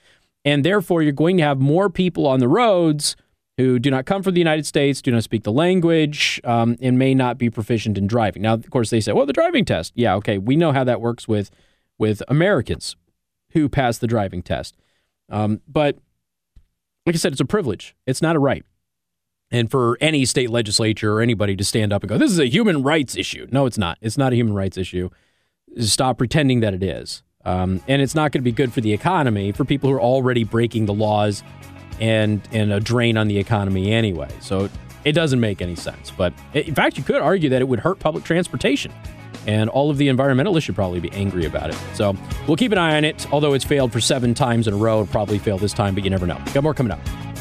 And 0.46 0.64
therefore, 0.64 1.02
you're 1.02 1.12
going 1.12 1.38
to 1.38 1.44
have 1.44 1.60
more 1.60 1.90
people 1.90 2.28
on 2.28 2.40
the 2.40 2.48
roads 2.48 3.16
who 3.58 3.80
do 3.80 3.90
not 3.90 4.06
come 4.06 4.22
from 4.22 4.34
the 4.34 4.40
United 4.40 4.66
States, 4.66 5.02
do 5.02 5.12
not 5.12 5.24
speak 5.24 5.44
the 5.44 5.52
language, 5.52 6.42
um, 6.44 6.76
and 6.82 7.00
may 7.00 7.14
not 7.14 7.38
be 7.38 7.50
proficient 7.50 7.98
in 7.98 8.06
driving. 8.06 8.42
Now, 8.42 8.54
of 8.54 8.70
course, 8.70 8.90
they 8.90 9.00
say, 9.00 9.14
well, 9.14 9.26
the 9.26 9.34
driving 9.34 9.64
test. 9.64 9.94
Yeah, 9.96 10.16
okay. 10.16 10.38
We 10.38 10.56
know 10.56 10.72
how 10.72 10.84
that 10.84 11.00
works 11.00 11.28
with, 11.28 11.52
with 11.98 12.22
Americans 12.28 12.96
who 13.52 13.70
pass 13.70 13.98
the 13.98 14.08
driving 14.08 14.42
test. 14.42 14.76
Um, 15.30 15.62
but 15.68 15.98
like 17.06 17.16
I 17.16 17.18
said, 17.18 17.32
it's 17.32 17.42
a 17.42 17.46
privilege. 17.46 17.96
It's 18.06 18.22
not 18.22 18.36
a 18.36 18.40
right. 18.40 18.66
And 19.52 19.72
for 19.72 19.98
any 20.02 20.26
state 20.26 20.50
legislature 20.50 21.14
or 21.14 21.22
anybody 21.22 21.56
to 21.56 21.64
stand 21.64 21.94
up 21.94 22.04
and 22.04 22.10
go, 22.10 22.18
this 22.18 22.32
is 22.32 22.40
a 22.40 22.48
human 22.48 22.84
rights 22.84 23.16
issue. 23.16 23.48
No, 23.52 23.66
it's 23.66 23.78
not. 23.78 23.98
It's 24.02 24.18
not 24.18 24.34
a 24.34 24.36
human 24.36 24.54
rights 24.54 24.78
issue. 24.78 25.10
Stop 25.80 26.18
pretending 26.18 26.60
that 26.60 26.74
it 26.74 26.84
is. 26.84 27.24
Um, 27.46 27.82
and 27.88 28.02
it's 28.02 28.16
not 28.16 28.32
going 28.32 28.42
to 28.42 28.44
be 28.44 28.52
good 28.52 28.74
for 28.74 28.82
the 28.82 28.92
economy 28.92 29.52
for 29.52 29.64
people 29.64 29.90
who 29.90 29.96
are 29.96 30.02
already 30.02 30.44
breaking 30.44 30.88
the 30.88 30.94
laws 30.94 31.44
and 32.00 32.42
and 32.52 32.72
a 32.72 32.80
drain 32.80 33.18
on 33.18 33.28
the 33.28 33.38
economy 33.38 33.92
anyway. 33.92 34.30
So 34.42 34.70
it 35.04 35.14
doesn't 35.14 35.40
make 35.40 35.62
any 35.62 35.76
sense. 35.76 36.12
But 36.12 36.34
in 36.54 36.76
fact, 36.76 36.98
you 36.98 37.04
could 37.04 37.22
argue 37.22 37.50
that 37.50 37.62
it 37.62 37.68
would 37.68 37.80
hurt 37.80 38.00
public 38.00 38.24
transportation 38.24 38.92
and 39.48 39.70
all 39.70 39.90
of 39.90 39.98
the 39.98 40.08
environmentalists 40.08 40.64
should 40.64 40.76
probably 40.76 41.00
be 41.00 41.12
angry 41.12 41.46
about 41.46 41.70
it. 41.70 41.78
So 41.94 42.16
we'll 42.48 42.58
keep 42.58 42.72
an 42.72 42.78
eye 42.78 42.98
on 42.98 43.06
it. 43.06 43.32
Although 43.32 43.54
it's 43.54 43.66
failed 43.66 43.92
for 43.92 44.02
seven 44.02 44.34
times 44.34 44.68
in 44.68 44.74
a 44.74 44.78
row, 44.78 45.02
it'll 45.02 45.12
probably 45.12 45.40
fail 45.40 45.58
this 45.58 45.74
time, 45.74 45.96
but 45.96 46.04
you 46.04 46.10
never 46.10 46.26
know. 46.26 46.42
Got 46.54 46.64
more 46.64 46.74
coming 46.74 46.92
up. 46.92 47.35